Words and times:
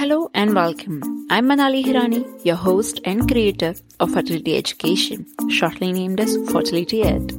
Hello 0.00 0.30
and 0.32 0.54
welcome. 0.54 1.02
I'm 1.28 1.44
Manali 1.46 1.84
Hirani, 1.84 2.24
your 2.42 2.56
host 2.56 3.00
and 3.04 3.30
creator 3.30 3.74
of 4.00 4.10
Fertility 4.10 4.56
Education, 4.56 5.26
shortly 5.50 5.92
named 5.92 6.20
as 6.20 6.38
Fertility 6.50 7.02
Ed. 7.02 7.34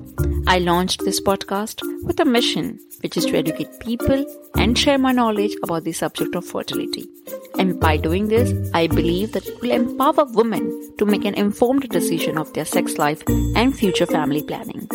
I 0.46 0.60
launched 0.60 1.04
this 1.04 1.20
podcast 1.20 1.82
with 2.04 2.20
a 2.20 2.24
mission, 2.24 2.80
which 3.00 3.18
is 3.18 3.26
to 3.26 3.36
educate 3.36 3.80
people 3.80 4.24
and 4.58 4.78
share 4.78 5.00
my 5.00 5.12
knowledge 5.12 5.56
about 5.64 5.86
the 5.86 5.92
subject 5.92 6.36
of 6.36 6.46
fertility. 6.46 7.10
And 7.58 7.80
by 7.80 7.98
doing 7.98 8.28
this, 8.28 8.54
I 8.76 8.86
believe 8.86 9.32
that 9.32 9.48
it 9.48 9.60
will 9.60 9.72
empower 9.72 10.26
women 10.26 10.96
to 11.00 11.06
make 11.08 11.26
an 11.26 11.34
informed 11.34 11.90
decision 11.90 12.38
of 12.38 12.54
their 12.54 12.66
sex 12.66 13.00
life 13.00 13.24
and 13.56 13.76
future 13.76 14.06
family 14.06 14.44
planning. 14.44 14.88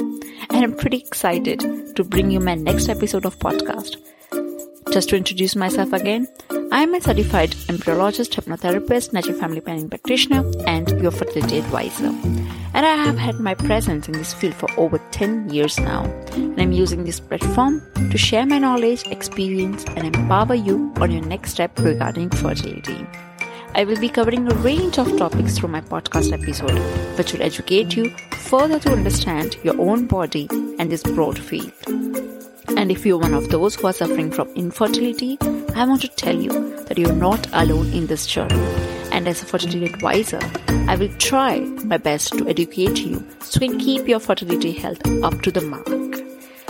And 0.50 0.62
I'm 0.62 0.76
pretty 0.76 0.98
excited 0.98 1.96
to 1.96 2.04
bring 2.04 2.30
you 2.30 2.38
my 2.38 2.54
next 2.54 2.88
episode 2.88 3.26
of 3.26 3.40
podcast. 3.40 3.96
Just 4.92 5.08
to 5.08 5.16
introduce 5.16 5.56
myself 5.56 5.92
again, 5.92 6.28
I 6.76 6.82
am 6.82 6.92
a 6.92 7.00
certified 7.00 7.52
embryologist, 7.72 8.34
hypnotherapist, 8.38 9.14
natural 9.14 9.38
family 9.38 9.62
planning 9.62 9.88
practitioner, 9.88 10.44
and 10.66 10.86
your 11.00 11.10
fertility 11.10 11.56
advisor. 11.56 12.08
And 12.74 12.84
I 12.84 12.94
have 12.96 13.16
had 13.16 13.40
my 13.40 13.54
presence 13.54 14.08
in 14.08 14.12
this 14.12 14.34
field 14.34 14.52
for 14.52 14.68
over 14.76 14.98
10 15.10 15.48
years 15.48 15.78
now. 15.78 16.04
And 16.34 16.60
I'm 16.60 16.72
using 16.72 17.04
this 17.04 17.18
platform 17.18 17.80
to 17.94 18.18
share 18.18 18.44
my 18.44 18.58
knowledge, 18.58 19.06
experience, 19.06 19.86
and 19.96 20.14
empower 20.14 20.54
you 20.54 20.92
on 20.96 21.12
your 21.12 21.24
next 21.24 21.52
step 21.52 21.78
regarding 21.78 22.28
fertility. 22.28 23.06
I 23.74 23.84
will 23.84 23.98
be 23.98 24.10
covering 24.10 24.46
a 24.46 24.54
range 24.56 24.98
of 24.98 25.16
topics 25.16 25.56
through 25.56 25.70
my 25.70 25.80
podcast 25.80 26.30
episode, 26.30 26.78
which 27.16 27.32
will 27.32 27.40
educate 27.40 27.96
you 27.96 28.10
further 28.32 28.78
to 28.80 28.92
understand 28.92 29.56
your 29.64 29.80
own 29.80 30.04
body 30.06 30.46
and 30.78 30.92
this 30.92 31.02
broad 31.02 31.38
field. 31.38 31.72
And 32.76 32.92
if 32.92 33.06
you're 33.06 33.16
one 33.16 33.32
of 33.32 33.48
those 33.48 33.76
who 33.76 33.86
are 33.86 33.94
suffering 33.94 34.30
from 34.30 34.48
infertility, 34.50 35.38
I 35.76 35.84
want 35.84 36.00
to 36.00 36.08
tell 36.08 36.34
you 36.34 36.74
that 36.84 36.96
you're 36.96 37.12
not 37.12 37.48
alone 37.52 37.92
in 37.92 38.06
this 38.06 38.26
journey. 38.26 38.54
And 39.12 39.28
as 39.28 39.42
a 39.42 39.44
fertility 39.44 39.84
advisor, 39.84 40.40
I 40.88 40.96
will 40.96 41.12
try 41.18 41.58
my 41.84 41.98
best 41.98 42.32
to 42.38 42.48
educate 42.48 43.00
you 43.00 43.22
so 43.42 43.60
you 43.60 43.68
can 43.68 43.78
keep 43.78 44.08
your 44.08 44.18
fertility 44.18 44.72
health 44.72 45.06
up 45.22 45.42
to 45.42 45.50
the 45.50 45.60
mark. 45.60 45.86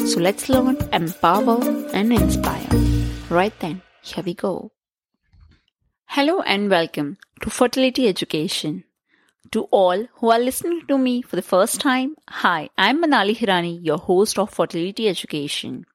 So 0.08 0.18
let's 0.18 0.48
learn, 0.48 0.76
empower, 0.92 1.60
and 1.94 2.12
inspire. 2.12 2.66
Right 3.30 3.56
then, 3.60 3.80
here 4.02 4.24
we 4.24 4.34
go. 4.34 4.72
Hello 6.06 6.40
and 6.40 6.68
welcome 6.68 7.18
to 7.42 7.48
Fertility 7.50 8.08
Education. 8.08 8.82
To 9.52 9.68
all 9.70 10.08
who 10.14 10.32
are 10.32 10.40
listening 10.40 10.82
to 10.88 10.98
me 10.98 11.22
for 11.22 11.36
the 11.36 11.42
first 11.42 11.80
time, 11.80 12.16
hi, 12.28 12.70
I'm 12.76 13.04
Manali 13.04 13.36
Hirani, 13.36 13.78
your 13.84 13.98
host 13.98 14.36
of 14.36 14.50
Fertility 14.50 15.08
Education. 15.08 15.86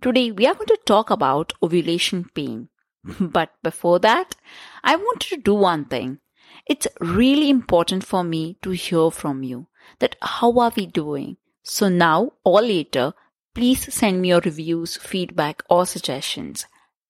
Today 0.00 0.30
we 0.30 0.46
are 0.46 0.54
going 0.54 0.68
to 0.68 0.78
talk 0.86 1.10
about 1.10 1.54
ovulation 1.60 2.30
pain. 2.32 2.68
But 3.20 3.50
before 3.64 3.98
that, 3.98 4.36
I 4.84 4.94
want 4.94 5.22
to 5.22 5.36
do 5.36 5.54
one 5.54 5.86
thing. 5.86 6.20
It's 6.66 6.86
really 7.00 7.50
important 7.50 8.04
for 8.04 8.22
me 8.22 8.58
to 8.62 8.70
hear 8.70 9.10
from 9.10 9.42
you 9.42 9.66
that 9.98 10.14
how 10.22 10.56
are 10.60 10.72
we 10.76 10.86
doing? 10.86 11.36
So 11.64 11.88
now 11.88 12.34
or 12.44 12.62
later, 12.62 13.12
please 13.56 13.92
send 13.92 14.22
me 14.22 14.28
your 14.28 14.40
reviews, 14.40 14.96
feedback 14.96 15.64
or 15.68 15.84
suggestions. 15.84 16.66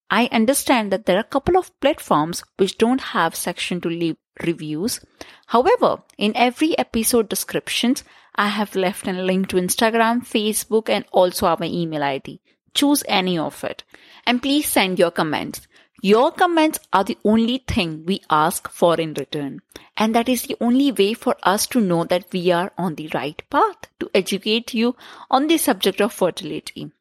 I 0.09 0.31
understand 0.33 0.91
that 0.91 1.05
there 1.05 1.17
are 1.17 1.29
a 1.29 1.35
couple 1.35 1.59
of 1.59 1.79
platforms 1.81 2.43
which 2.57 2.79
don't 2.79 3.13
have 3.13 3.35
section 3.35 3.83
to 3.83 3.91
leave 3.91 4.17
reviews. 4.43 5.01
However, 5.49 6.05
in 6.17 6.35
every 6.35 6.79
episode 6.79 7.29
descriptions, 7.29 8.03
I 8.35 8.49
have 8.49 8.75
left 8.75 9.07
a 9.07 9.13
link 9.13 9.49
to 9.49 9.57
Instagram, 9.57 10.27
Facebook 10.27 10.89
and 10.89 11.05
also 11.13 11.49
our 11.49 11.63
email 11.65 12.03
ID. 12.03 12.41
Choose 12.79 13.03
any 13.09 13.37
of 13.37 13.65
it. 13.65 13.83
And 14.25 14.41
please 14.41 14.69
send 14.69 15.01
your 15.01 15.11
comments. 15.11 15.67
Your 16.01 16.31
comments 16.31 16.79
are 16.93 17.03
the 17.03 17.19
only 17.25 17.59
thing 17.67 18.05
we 18.07 18.21
ask 18.31 18.69
for 18.69 19.01
in 19.01 19.15
return. 19.15 19.63
And 19.97 20.15
that 20.15 20.29
is 20.29 20.43
the 20.43 20.57
only 20.61 20.93
way 20.93 21.15
for 21.15 21.35
us 21.43 21.67
to 21.69 21.81
know 21.81 22.05
that 22.05 22.33
we 22.33 22.53
are 22.53 22.71
on 22.79 22.95
the 22.95 23.11
right 23.13 23.43
path 23.51 23.89
to 23.99 24.09
educate 24.15 24.75
you 24.75 24.95
on 25.29 25.49
the 25.49 25.59
subject 25.59 26.01
of 26.01 26.13
fertility. 26.13 26.93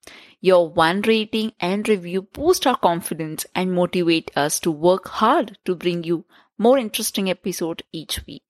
Your 0.42 0.68
one 0.68 1.02
rating 1.02 1.54
and 1.60 1.88
review 1.88 2.24
boost 2.24 2.66
our 2.66 2.78
confidence 2.78 3.46
and 3.54 3.72
motivate 3.72 4.32
us 4.36 4.60
to 4.62 4.72
work 4.72 5.08
hard 5.08 5.60
to 5.66 5.76
bring 5.76 6.04
you 6.04 6.26
more 6.58 6.80
interesting 6.80 7.30
episode 7.30 7.84
each 7.92 8.26
week. 8.26 8.42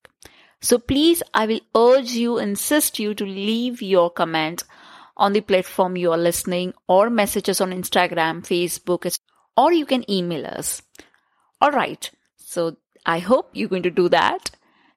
So 0.61 0.79
please, 0.79 1.21
I 1.33 1.45
will 1.45 1.59
urge 1.75 2.11
you, 2.11 2.38
insist 2.38 2.99
you 2.99 3.13
to 3.15 3.25
leave 3.25 3.81
your 3.81 4.09
comments 4.09 4.63
on 5.17 5.33
the 5.33 5.41
platform 5.41 5.97
you 5.97 6.11
are 6.11 6.17
listening 6.17 6.73
or 6.88 7.09
messages 7.09 7.59
on 7.59 7.72
Instagram, 7.72 8.41
Facebook, 8.44 9.19
or 9.57 9.73
you 9.73 9.85
can 9.85 10.09
email 10.09 10.45
us. 10.45 10.81
All 11.59 11.72
right. 11.72 12.09
So 12.38 12.78
I 13.05 13.19
hope 13.19 13.50
you're 13.53 13.69
going 13.69 13.83
to 13.83 13.91
do 13.91 14.07
that. 14.09 14.51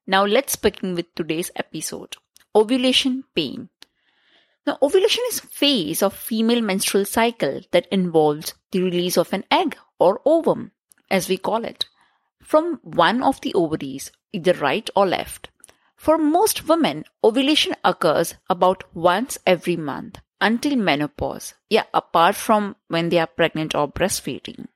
Now 0.07 0.25
let's 0.25 0.57
begin 0.57 0.95
with 0.95 1.15
today's 1.15 1.51
episode. 1.57 2.17
Ovulation 2.55 3.25
pain. 3.35 3.71
Now, 4.67 4.79
ovulation 4.83 5.25
is 5.29 5.39
a 5.39 5.47
phase 5.47 6.03
of 6.03 6.15
female 6.15 6.61
menstrual 6.61 7.05
cycle 7.05 7.61
that 7.71 7.87
involves 7.91 8.55
the 8.73 8.83
release 8.83 9.17
of 9.17 9.33
an 9.33 9.45
egg 9.51 9.77
or 9.99 10.21
ovum, 10.25 10.73
as 11.11 11.29
we 11.29 11.39
call 11.39 11.65
it, 11.65 11.87
from 12.43 12.79
one 12.83 13.23
of 13.23 13.41
the 13.41 13.55
ovaries, 13.55 14.13
either 14.33 14.53
right 14.55 14.89
or 14.95 15.07
left. 15.07 15.50
For 16.01 16.17
most 16.17 16.67
women, 16.67 17.05
ovulation 17.23 17.75
occurs 17.85 18.35
about 18.49 18.85
once 18.97 19.37
every 19.47 19.77
month 19.77 20.19
until 20.41 20.75
menopause. 20.77 21.53
Yeah, 21.69 21.85
apart 21.93 22.37
from 22.37 22.77
when 22.89 23.11
they 23.11 23.19
are 23.19 23.27
pregnant 23.27 23.75
or 23.75 23.87
breastfeeding. 23.87 24.69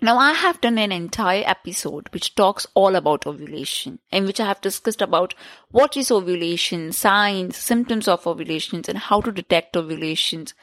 Now, 0.00 0.16
I 0.16 0.32
have 0.32 0.62
done 0.62 0.78
an 0.78 0.92
entire 0.92 1.44
episode 1.46 2.08
which 2.08 2.34
talks 2.34 2.66
all 2.72 2.96
about 2.96 3.26
ovulation, 3.26 3.98
in 4.10 4.24
which 4.24 4.40
I 4.40 4.46
have 4.46 4.62
discussed 4.62 5.02
about 5.02 5.34
what 5.70 5.94
is 5.94 6.10
ovulation, 6.10 6.92
signs, 6.92 7.58
symptoms 7.58 8.08
of 8.08 8.26
ovulations, 8.26 8.88
and 8.88 8.96
how 8.96 9.20
to 9.20 9.30
detect 9.30 9.76
ovulations. 9.76 10.54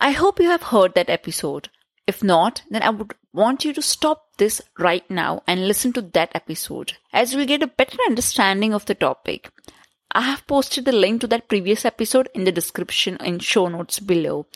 I 0.00 0.12
hope 0.12 0.40
you 0.40 0.48
have 0.48 0.62
heard 0.62 0.94
that 0.94 1.10
episode. 1.10 1.68
If 2.06 2.22
not, 2.22 2.62
then 2.70 2.82
I 2.82 2.90
would 2.90 3.14
want 3.32 3.64
you 3.64 3.72
to 3.74 3.82
stop 3.82 4.36
this 4.36 4.60
right 4.78 5.08
now 5.10 5.42
and 5.46 5.66
listen 5.66 5.92
to 5.94 6.02
that 6.02 6.32
episode 6.34 6.94
as 7.12 7.32
you'll 7.32 7.46
get 7.46 7.62
a 7.62 7.68
better 7.68 7.96
understanding 8.06 8.74
of 8.74 8.86
the 8.86 8.94
topic. 8.94 9.50
I 10.10 10.22
have 10.22 10.46
posted 10.46 10.84
the 10.84 10.92
link 10.92 11.20
to 11.20 11.26
that 11.28 11.48
previous 11.48 11.84
episode 11.84 12.28
in 12.34 12.44
the 12.44 12.52
description 12.52 13.16
in 13.18 13.38
show 13.38 13.68
notes 13.68 13.98
below. 13.98 14.46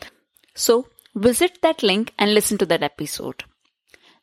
So 0.55 0.89
visit 1.15 1.63
that 1.63 1.83
link 1.83 2.13
and 2.19 2.35
listen 2.35 2.59
to 2.59 2.67
that 2.67 2.83
episode. 2.83 3.45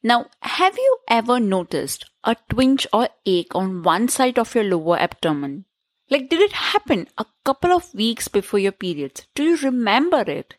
Now, 0.04 0.28
have 0.42 0.78
you 0.78 0.98
ever 1.08 1.40
noticed 1.40 2.06
a 2.26 2.36
twinge 2.50 2.86
or 2.92 3.08
ache 3.26 3.56
on 3.56 3.84
one 3.84 4.10
side 4.10 4.38
of 4.38 4.54
your 4.54 4.66
lower 4.66 5.00
abdomen? 5.00 5.66
Like, 6.10 6.30
did 6.30 6.42
it 6.42 6.52
happen 6.52 7.08
a 7.18 7.26
couple 7.46 7.72
of 7.72 7.94
weeks 7.94 8.28
before 8.28 8.60
your 8.60 8.74
periods? 8.74 9.26
Do 9.34 9.44
you 9.44 9.56
remember 9.58 10.22
it? 10.28 10.56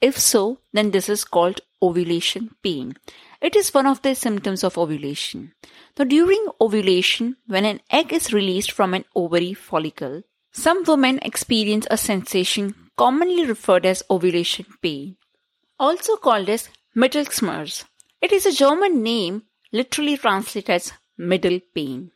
If 0.00 0.16
so, 0.18 0.60
then 0.72 0.92
this 0.92 1.08
is 1.08 1.24
called 1.24 1.60
ovulation 1.86 2.50
pain. 2.62 2.94
It 3.40 3.54
is 3.54 3.74
one 3.74 3.86
of 3.86 4.02
the 4.02 4.14
symptoms 4.14 4.64
of 4.64 4.78
ovulation. 4.78 5.52
Now, 5.98 6.04
during 6.04 6.46
ovulation, 6.60 7.36
when 7.46 7.64
an 7.64 7.80
egg 7.90 8.12
is 8.12 8.32
released 8.32 8.72
from 8.72 8.94
an 8.94 9.04
ovary 9.14 9.54
follicle, 9.54 10.22
some 10.52 10.84
women 10.84 11.18
experience 11.22 11.86
a 11.90 11.96
sensation 11.96 12.74
commonly 12.96 13.44
referred 13.44 13.84
as 13.84 14.02
ovulation 14.08 14.66
pain, 14.80 15.16
also 15.78 16.16
called 16.16 16.48
as 16.48 16.68
Mittelschmerz. 16.96 17.84
It 18.22 18.32
is 18.32 18.46
a 18.46 18.52
German 18.52 19.02
name, 19.02 19.42
literally 19.72 20.16
translated 20.16 20.70
as 20.70 20.92
middle 21.18 21.60
pain. 21.74 22.12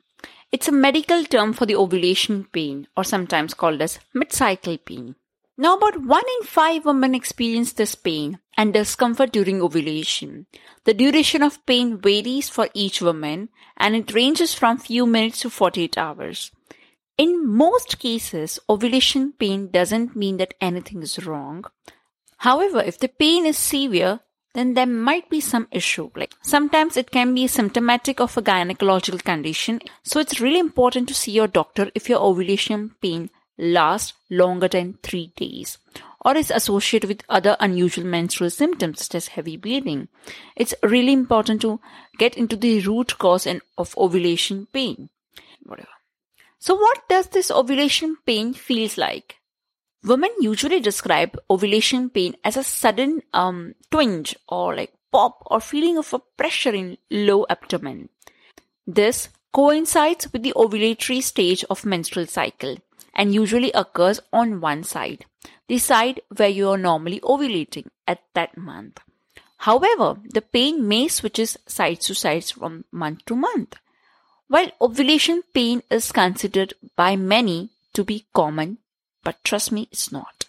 It's 0.51 0.69
a 0.69 0.73
medical 0.73 1.25
term 1.25 1.53
for 1.53 1.67
the 1.67 1.77
ovulation 1.77 2.45
pain, 2.53 2.87
or 2.97 3.05
sometimes 3.05 3.55
called 3.55 3.83
as 3.83 3.99
mid-cycle 4.15 4.79
pain. 4.79 5.17
Now, 5.61 5.77
about 5.77 6.01
one 6.01 6.23
in 6.41 6.47
five 6.47 6.85
women 6.85 7.17
experience 7.17 7.73
this 7.73 7.97
pain 7.97 8.39
and 8.57 8.73
discomfort 8.73 9.33
during 9.33 9.61
ovulation. 9.61 10.47
The 10.85 10.95
duration 10.95 11.43
of 11.43 11.67
pain 11.67 11.99
varies 11.99 12.49
for 12.49 12.69
each 12.75 13.03
woman 13.03 13.49
and 13.77 13.97
it 13.97 14.15
ranges 14.15 14.55
from 14.55 14.79
few 14.79 15.05
minutes 15.05 15.41
to 15.41 15.51
48 15.51 15.99
hours. 15.99 16.53
In 17.17 17.45
most 17.45 17.99
cases, 17.99 18.61
ovulation 18.71 19.33
pain 19.33 19.69
doesn't 19.73 20.15
mean 20.15 20.37
that 20.37 20.55
anything 20.61 21.03
is 21.03 21.27
wrong. 21.27 21.65
However, 22.37 22.81
if 22.81 23.01
the 23.01 23.09
pain 23.09 23.45
is 23.45 23.59
severe, 23.59 24.21
then 24.55 24.75
there 24.75 24.87
might 24.87 25.29
be 25.29 25.41
some 25.41 25.67
issue. 25.73 26.09
Like 26.15 26.35
sometimes 26.41 26.97
it 26.97 27.11
can 27.11 27.35
be 27.35 27.49
symptomatic 27.49 28.21
of 28.21 28.37
a 28.37 28.43
gynecological 28.43 29.25
condition. 29.25 29.81
So 30.05 30.21
it's 30.21 30.41
really 30.41 30.61
important 30.61 31.09
to 31.09 31.15
see 31.15 31.33
your 31.33 31.49
doctor 31.49 31.91
if 31.97 32.09
your 32.09 32.21
ovulation 32.21 32.95
pain 33.03 33.31
last 33.59 34.15
longer 34.31 34.69
than 34.69 34.99
three 35.03 35.33
days 35.37 35.79
or 36.25 36.37
is 36.37 36.51
associated 36.51 37.09
with 37.09 37.25
other 37.29 37.57
unusual 37.61 38.05
menstrual 38.05 38.51
symptoms 38.51 39.05
such 39.05 39.15
as 39.15 39.29
heavy 39.29 39.57
bleeding. 39.57 40.09
It's 40.57 40.75
really 40.83 41.13
important 41.13 41.63
to 41.63 41.81
get 42.19 42.37
into 42.37 42.57
the 42.57 42.81
root 42.81 43.19
cause 43.19 43.47
and 43.47 43.61
of 43.77 43.97
ovulation 43.97 44.67
pain. 44.73 45.11
Whatever. 45.63 45.89
So 46.59 46.75
what 46.75 47.09
does 47.09 47.29
this 47.29 47.51
ovulation 47.51 48.17
pain 48.27 48.53
feels 48.53 48.99
like? 48.99 49.37
Women 50.05 50.31
usually 50.41 50.81
describe 50.81 51.39
ovulation 51.51 52.11
pain 52.11 52.37
as 52.45 52.57
a 52.57 52.65
sudden 52.65 53.23
um, 53.33 53.75
twinge 53.91 54.37
or 54.49 54.75
like 54.75 54.93
pop 55.13 55.43
or 55.47 55.61
feeling 55.61 55.99
of 55.99 56.13
a 56.13 56.19
pressure 56.19 56.75
in 56.75 56.99
low 57.11 57.47
abdomen. 57.49 58.09
This 58.87 59.29
coincides 59.53 60.33
with 60.33 60.43
the 60.43 60.53
ovulatory 60.57 61.23
stage 61.23 61.65
of 61.71 61.85
menstrual 61.85 62.27
cycle 62.27 62.77
and 63.19 63.35
usually 63.35 63.73
occurs 63.73 64.21
on 64.33 64.61
one 64.61 64.85
side, 64.85 65.27
the 65.67 65.77
side 65.77 66.21
where 66.35 66.49
you 66.49 66.71
are 66.71 66.79
normally 66.79 67.21
ovulating 67.21 67.89
at 68.07 68.23
that 68.35 68.57
month. 68.57 69.01
However, 69.59 70.17
the 70.25 70.41
pain 70.41 70.87
may 70.87 71.09
switches 71.09 71.59
sides 71.67 72.07
to 72.07 72.15
sides 72.15 72.53
from 72.53 72.85
month 72.93 73.25
to 73.27 73.35
month. 73.35 73.75
While 74.47 74.71
ovulation 74.81 75.43
pain 75.53 75.83
is 75.91 76.13
considered 76.13 76.75
by 76.97 77.17
many 77.17 77.71
to 77.93 78.05
be 78.05 78.27
common, 78.33 78.79
but 79.25 79.43
trust 79.43 79.73
me, 79.73 79.89
it's 79.91 80.13
not. 80.13 80.47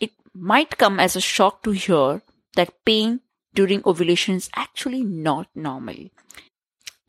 It 0.00 0.10
might 0.34 0.76
come 0.76 0.98
as 0.98 1.14
a 1.14 1.20
shock 1.20 1.62
to 1.62 1.70
hear 1.70 2.20
that 2.56 2.84
pain 2.84 3.20
during 3.54 3.82
ovulation 3.86 4.34
is 4.34 4.50
actually 4.56 5.04
not 5.04 5.48
normal. 5.54 6.10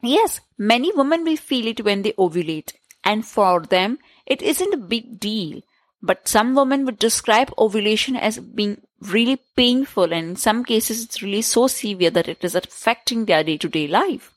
Yes, 0.02 0.40
many 0.58 0.94
women 0.94 1.24
will 1.24 1.36
feel 1.36 1.68
it 1.68 1.84
when 1.84 2.04
they 2.04 2.14
ovulate, 2.14 2.74
and 3.04 3.26
for 3.26 3.62
them, 3.62 3.98
it 4.30 4.42
isn't 4.42 4.74
a 4.74 4.78
big 4.78 5.20
deal. 5.20 5.62
But 6.02 6.30
some 6.30 6.56
women 6.56 6.86
would 6.86 6.98
describe 6.98 7.54
ovulation 7.58 8.16
as 8.16 8.40
being 8.40 8.82
really 9.02 9.42
painful, 9.58 10.14
and 10.14 10.30
in 10.30 10.36
some 10.38 10.64
cases, 10.64 11.04
it's 11.04 11.22
really 11.22 11.42
so 11.42 11.68
severe 11.68 12.10
that 12.12 12.30
it 12.30 12.42
is 12.42 12.56
affecting 12.56 13.26
their 13.26 13.44
day 13.44 13.58
to 13.58 13.68
day 13.68 13.88
life. 13.88 14.32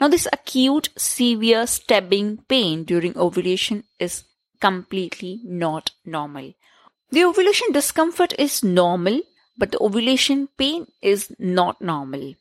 Now, 0.00 0.08
this 0.08 0.28
acute, 0.32 0.90
severe 0.96 1.66
stabbing 1.66 2.38
pain 2.48 2.84
during 2.84 3.18
ovulation 3.18 3.84
is 3.98 4.24
completely 4.60 5.40
not 5.44 5.90
normal. 6.04 6.54
The 7.10 7.24
ovulation 7.24 7.72
discomfort 7.72 8.32
is 8.38 8.62
normal, 8.62 9.20
but 9.58 9.72
the 9.72 9.80
ovulation 9.80 10.48
pain 10.56 10.86
is 11.02 11.34
not 11.38 11.82
normal. 11.82 12.34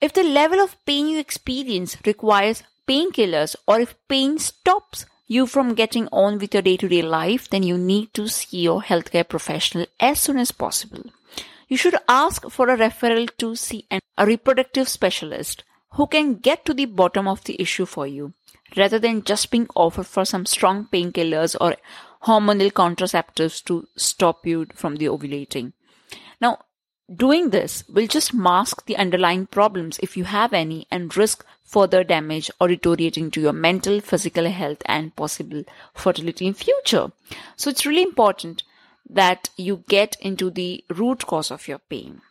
If 0.00 0.12
the 0.12 0.24
level 0.24 0.60
of 0.60 0.76
pain 0.84 1.06
you 1.08 1.18
experience 1.18 1.96
requires 2.04 2.64
painkillers 2.88 3.56
or 3.66 3.80
if 3.80 3.94
pain 4.08 4.38
stops 4.38 5.06
you 5.26 5.46
from 5.46 5.74
getting 5.74 6.08
on 6.12 6.38
with 6.38 6.54
your 6.54 6.62
day 6.62 6.76
to 6.76 6.88
day 6.88 7.02
life, 7.02 7.48
then 7.50 7.62
you 7.62 7.76
need 7.76 8.12
to 8.14 8.28
see 8.28 8.58
your 8.58 8.82
healthcare 8.82 9.28
professional 9.28 9.86
as 9.98 10.20
soon 10.20 10.38
as 10.38 10.52
possible. 10.52 11.04
You 11.68 11.76
should 11.76 11.96
ask 12.08 12.48
for 12.48 12.68
a 12.68 12.76
referral 12.76 13.28
to 13.38 13.56
see 13.56 13.86
a 13.90 14.26
reproductive 14.26 14.88
specialist 14.88 15.64
who 15.92 16.06
can 16.06 16.34
get 16.34 16.64
to 16.64 16.74
the 16.74 16.84
bottom 16.84 17.26
of 17.26 17.42
the 17.44 17.60
issue 17.60 17.86
for 17.86 18.06
you 18.06 18.34
rather 18.76 18.98
than 18.98 19.24
just 19.24 19.50
being 19.50 19.68
offered 19.74 20.06
for 20.06 20.24
some 20.24 20.46
strong 20.46 20.86
painkillers 20.92 21.56
or 21.60 21.76
hormonal 22.24 22.70
contraceptives 22.72 23.64
to 23.64 23.86
stop 23.96 24.46
you 24.46 24.66
from 24.74 24.96
the 24.96 25.06
ovulating. 25.06 25.72
Now, 26.40 26.58
doing 27.14 27.50
this 27.50 27.84
will 27.88 28.06
just 28.06 28.34
mask 28.34 28.84
the 28.86 28.96
underlying 28.96 29.46
problems 29.46 29.98
if 30.02 30.16
you 30.16 30.24
have 30.24 30.52
any 30.52 30.86
and 30.90 31.16
risk 31.16 31.44
further 31.62 32.04
damage 32.04 32.50
or 32.60 32.68
deteriorating 32.68 33.30
to 33.30 33.40
your 33.40 33.52
mental, 33.52 34.00
physical 34.00 34.48
health 34.48 34.82
and 34.86 35.14
possible 35.16 35.64
fertility 35.94 36.46
in 36.46 36.54
future. 36.54 37.10
So 37.56 37.70
it's 37.70 37.86
really 37.86 38.02
important 38.02 38.62
that 39.08 39.50
you 39.56 39.84
get 39.88 40.16
into 40.20 40.50
the 40.50 40.84
root 40.90 41.26
cause 41.26 41.50
of 41.50 41.68
your 41.68 41.78
pain. 41.78 42.22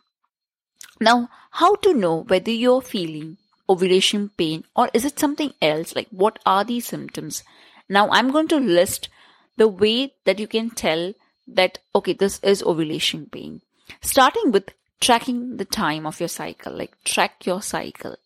Now, 1.00 1.28
how 1.50 1.76
to 1.76 1.94
know 1.94 2.22
whether 2.22 2.50
you're 2.50 2.82
feeling 2.82 3.38
ovulation 3.68 4.30
pain 4.36 4.64
or 4.74 4.88
is 4.94 5.04
it 5.04 5.18
something 5.18 5.52
else? 5.60 5.94
Like 5.94 6.08
what 6.10 6.38
are 6.46 6.64
these 6.64 6.86
symptoms? 6.86 7.42
Now 7.88 8.10
I'm 8.10 8.30
going 8.30 8.48
to 8.48 8.56
list 8.56 9.08
the 9.56 9.68
way 9.68 10.14
that 10.24 10.38
you 10.38 10.46
can 10.46 10.70
tell 10.70 11.14
that, 11.48 11.78
okay, 11.94 12.12
this 12.12 12.40
is 12.42 12.62
ovulation 12.62 13.26
pain. 13.30 13.62
Starting 14.00 14.52
with 14.52 14.70
tracking 15.00 15.56
the 15.56 15.64
time 15.64 16.06
of 16.06 16.20
your 16.20 16.28
cycle, 16.28 16.72
like 16.72 17.02
track 17.04 17.46
your 17.46 17.62
cycle. 17.62 18.16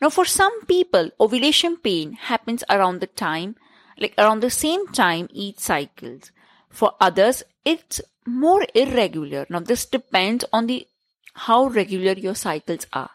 Now, 0.00 0.10
for 0.10 0.24
some 0.24 0.64
people, 0.66 1.10
ovulation 1.20 1.76
pain 1.76 2.12
happens 2.12 2.62
around 2.70 3.00
the 3.00 3.06
time, 3.06 3.56
like 3.98 4.14
around 4.16 4.40
the 4.40 4.50
same 4.50 4.86
time 4.88 5.28
each 5.32 5.58
cycles. 5.58 6.30
For 6.70 6.92
others, 7.00 7.42
it's 7.64 8.00
more 8.26 8.64
irregular. 8.74 9.46
Now, 9.48 9.60
this 9.60 9.86
depends 9.86 10.44
on 10.52 10.66
the 10.66 10.86
how 11.34 11.66
regular 11.66 12.12
your 12.12 12.34
cycles 12.34 12.86
are. 12.92 13.10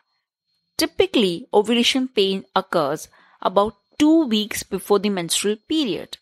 Typically, 0.77 1.47
ovulation 1.53 2.07
pain 2.07 2.45
occurs 2.55 3.07
about 3.41 3.75
two 3.99 4.25
weeks 4.25 4.63
before 4.63 4.99
the 4.99 5.09
menstrual 5.09 5.57
period. 5.67 6.17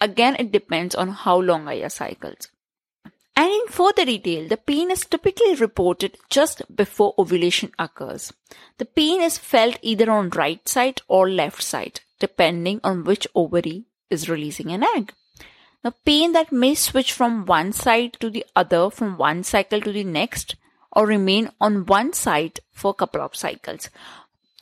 Again, 0.00 0.36
it 0.38 0.52
depends 0.52 0.94
on 0.94 1.08
how 1.08 1.38
long 1.38 1.68
are 1.68 1.74
your 1.74 1.90
cycles. 1.90 2.48
And 3.36 3.50
in 3.50 3.66
further 3.68 4.04
detail, 4.04 4.46
the 4.46 4.56
pain 4.56 4.90
is 4.90 5.04
typically 5.04 5.54
reported 5.56 6.18
just 6.30 6.62
before 6.74 7.14
ovulation 7.18 7.72
occurs. 7.78 8.32
The 8.78 8.84
pain 8.84 9.20
is 9.20 9.38
felt 9.38 9.78
either 9.82 10.10
on 10.10 10.30
right 10.30 10.66
side 10.68 11.02
or 11.08 11.28
left 11.28 11.62
side, 11.62 12.00
depending 12.20 12.80
on 12.84 13.04
which 13.04 13.26
ovary 13.34 13.84
is 14.08 14.28
releasing 14.28 14.70
an 14.70 14.84
egg. 14.84 15.12
Now, 15.82 15.94
pain 16.04 16.32
that 16.32 16.52
may 16.52 16.74
switch 16.74 17.12
from 17.12 17.44
one 17.44 17.72
side 17.72 18.14
to 18.20 18.30
the 18.30 18.46
other 18.54 18.88
from 18.88 19.18
one 19.18 19.42
cycle 19.42 19.80
to 19.80 19.92
the 19.92 20.04
next 20.04 20.54
or 20.92 21.06
remain 21.06 21.50
on 21.60 21.86
one 21.86 22.12
side 22.12 22.60
for 22.72 22.92
a 22.92 22.94
couple 22.94 23.20
of 23.20 23.36
cycles. 23.36 23.90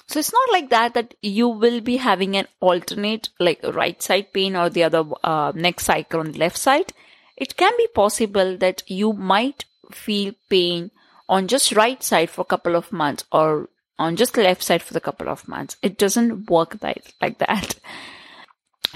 So 0.07 0.19
it's 0.19 0.33
not 0.33 0.51
like 0.51 0.71
that 0.71 0.95
that 0.95 1.15
you 1.23 1.49
will 1.49 1.81
be 1.81 1.99
having 1.99 2.37
an 2.37 2.49
alternate 2.61 3.29
like 3.39 3.61
right 3.63 4.03
side 4.03 4.33
pain 4.33 4.57
or 4.57 4.69
the 4.69 4.83
other 4.83 5.05
uh, 5.23 5.53
next 5.55 5.85
cycle 5.85 6.21
on 6.21 6.33
the 6.33 6.39
left 6.39 6.57
side 6.57 6.93
it 7.37 7.57
can 7.57 7.73
be 7.77 7.87
possible 7.89 8.57
that 8.59 8.83
you 8.87 9.13
might 9.13 9.65
feel 9.91 10.35
pain 10.49 10.91
on 11.29 11.49
just 11.49 11.73
right 11.73 12.03
side 12.03 12.31
for 12.31 12.43
a 12.43 12.53
couple 12.53 12.77
of 12.77 12.93
months 12.93 13.25
or 13.33 13.69
on 13.99 14.17
just 14.17 14.37
left 14.37 14.63
side 14.63 14.83
for 14.83 14.97
a 14.97 15.01
couple 15.01 15.29
of 15.29 15.49
months. 15.49 15.77
It 15.83 15.99
doesn't 15.99 16.51
work 16.51 16.81
that, 16.81 17.13
like 17.21 17.39
that. 17.39 17.77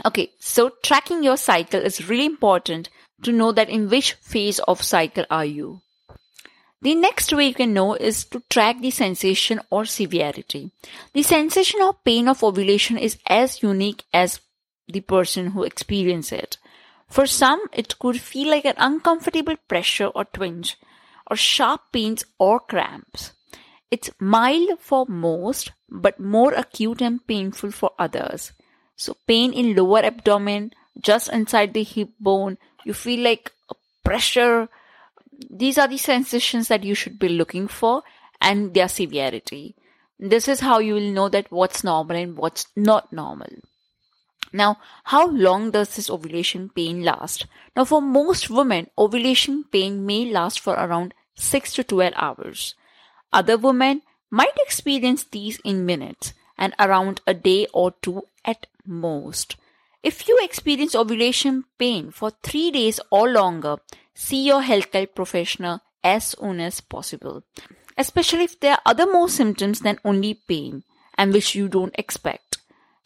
Okay, 0.04 0.30
so 0.38 0.72
tracking 0.82 1.24
your 1.24 1.38
cycle 1.38 1.80
is 1.80 2.06
really 2.06 2.26
important 2.26 2.90
to 3.22 3.32
know 3.32 3.50
that 3.52 3.70
in 3.70 3.88
which 3.88 4.12
phase 4.14 4.58
of 4.58 4.82
cycle 4.82 5.24
are 5.30 5.44
you. 5.46 5.80
The 6.82 6.94
next 6.94 7.32
way 7.32 7.48
you 7.48 7.54
can 7.54 7.72
know 7.72 7.94
is 7.94 8.26
to 8.26 8.42
track 8.50 8.80
the 8.80 8.90
sensation 8.90 9.60
or 9.70 9.86
severity. 9.86 10.70
The 11.14 11.22
sensation 11.22 11.80
or 11.80 11.94
pain 12.04 12.28
of 12.28 12.44
ovulation 12.44 12.98
is 12.98 13.18
as 13.26 13.62
unique 13.62 14.02
as 14.12 14.40
the 14.86 15.00
person 15.00 15.52
who 15.52 15.64
experiences 15.64 16.38
it. 16.38 16.58
For 17.08 17.26
some, 17.26 17.62
it 17.72 17.98
could 17.98 18.20
feel 18.20 18.50
like 18.50 18.64
an 18.64 18.74
uncomfortable 18.76 19.56
pressure 19.68 20.06
or 20.06 20.24
twinge, 20.24 20.76
or 21.30 21.36
sharp 21.36 21.92
pains 21.92 22.24
or 22.38 22.60
cramps. 22.60 23.32
It's 23.90 24.10
mild 24.18 24.80
for 24.80 25.06
most, 25.06 25.72
but 25.88 26.18
more 26.18 26.52
acute 26.52 27.00
and 27.00 27.24
painful 27.26 27.70
for 27.70 27.92
others. 27.98 28.52
So, 28.96 29.16
pain 29.26 29.52
in 29.52 29.76
lower 29.76 30.04
abdomen, 30.04 30.72
just 31.00 31.32
inside 31.32 31.74
the 31.74 31.84
hip 31.84 32.10
bone, 32.18 32.58
you 32.84 32.94
feel 32.94 33.20
like 33.20 33.52
a 33.70 33.74
pressure. 34.02 34.68
These 35.50 35.78
are 35.78 35.88
the 35.88 35.98
sensations 35.98 36.68
that 36.68 36.82
you 36.82 36.94
should 36.94 37.18
be 37.18 37.28
looking 37.28 37.68
for 37.68 38.02
and 38.40 38.74
their 38.74 38.88
severity. 38.88 39.76
This 40.18 40.48
is 40.48 40.60
how 40.60 40.78
you 40.78 40.94
will 40.94 41.12
know 41.12 41.28
that 41.28 41.52
what's 41.52 41.84
normal 41.84 42.16
and 42.16 42.36
what's 42.36 42.66
not 42.74 43.12
normal. 43.12 43.50
Now, 44.52 44.78
how 45.04 45.28
long 45.28 45.70
does 45.70 45.96
this 45.96 46.08
ovulation 46.08 46.70
pain 46.70 47.02
last? 47.02 47.46
Now, 47.74 47.84
for 47.84 48.00
most 48.00 48.48
women, 48.48 48.88
ovulation 48.96 49.64
pain 49.64 50.06
may 50.06 50.30
last 50.30 50.60
for 50.60 50.74
around 50.74 51.14
6 51.34 51.74
to 51.74 51.84
12 51.84 52.12
hours. 52.16 52.74
Other 53.32 53.58
women 53.58 54.02
might 54.30 54.56
experience 54.58 55.24
these 55.24 55.58
in 55.64 55.84
minutes 55.84 56.32
and 56.56 56.74
around 56.78 57.20
a 57.26 57.34
day 57.34 57.66
or 57.72 57.92
two 58.02 58.22
at 58.44 58.66
most. 58.86 59.56
If 60.02 60.28
you 60.28 60.38
experience 60.42 60.94
ovulation 60.94 61.64
pain 61.78 62.10
for 62.10 62.30
3 62.42 62.70
days 62.70 63.00
or 63.10 63.28
longer, 63.28 63.78
see 64.14 64.46
your 64.46 64.62
healthcare 64.62 65.12
professional 65.12 65.80
as 66.04 66.36
soon 66.38 66.60
as 66.60 66.80
possible, 66.80 67.42
especially 67.98 68.44
if 68.44 68.60
there 68.60 68.74
are 68.74 68.82
other 68.86 69.10
more 69.10 69.28
symptoms 69.28 69.80
than 69.80 69.98
only 70.04 70.34
pain 70.34 70.84
and 71.18 71.32
which 71.32 71.56
you 71.56 71.68
don't 71.68 71.94
expect. 71.98 72.45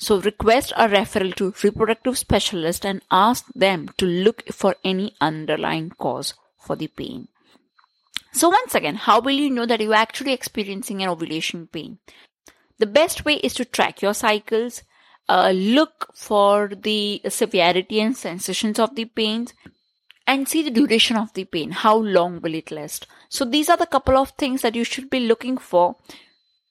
So 0.00 0.18
request 0.18 0.72
a 0.76 0.88
referral 0.88 1.34
to 1.36 1.52
reproductive 1.62 2.16
specialist 2.16 2.86
and 2.86 3.02
ask 3.10 3.44
them 3.54 3.90
to 3.98 4.06
look 4.06 4.50
for 4.50 4.76
any 4.82 5.14
underlying 5.20 5.90
cause 5.90 6.32
for 6.58 6.74
the 6.74 6.86
pain. 6.86 7.28
So 8.32 8.48
once 8.48 8.74
again, 8.74 8.94
how 8.94 9.20
will 9.20 9.34
you 9.34 9.50
know 9.50 9.66
that 9.66 9.80
you're 9.80 9.92
actually 9.92 10.32
experiencing 10.32 11.02
an 11.02 11.10
ovulation 11.10 11.66
pain? 11.66 11.98
The 12.78 12.86
best 12.86 13.26
way 13.26 13.34
is 13.34 13.52
to 13.54 13.66
track 13.66 14.00
your 14.00 14.14
cycles, 14.14 14.82
uh, 15.28 15.52
look 15.54 16.08
for 16.14 16.68
the 16.68 17.20
severity 17.28 18.00
and 18.00 18.16
sensations 18.16 18.78
of 18.78 18.94
the 18.94 19.04
pains, 19.04 19.52
and 20.26 20.48
see 20.48 20.62
the 20.62 20.70
duration 20.70 21.18
of 21.18 21.34
the 21.34 21.44
pain. 21.44 21.72
How 21.72 21.96
long 21.96 22.40
will 22.40 22.54
it 22.54 22.70
last? 22.70 23.06
So 23.28 23.44
these 23.44 23.68
are 23.68 23.76
the 23.76 23.84
couple 23.84 24.16
of 24.16 24.30
things 24.30 24.62
that 24.62 24.74
you 24.74 24.84
should 24.84 25.10
be 25.10 25.20
looking 25.20 25.58
for 25.58 25.96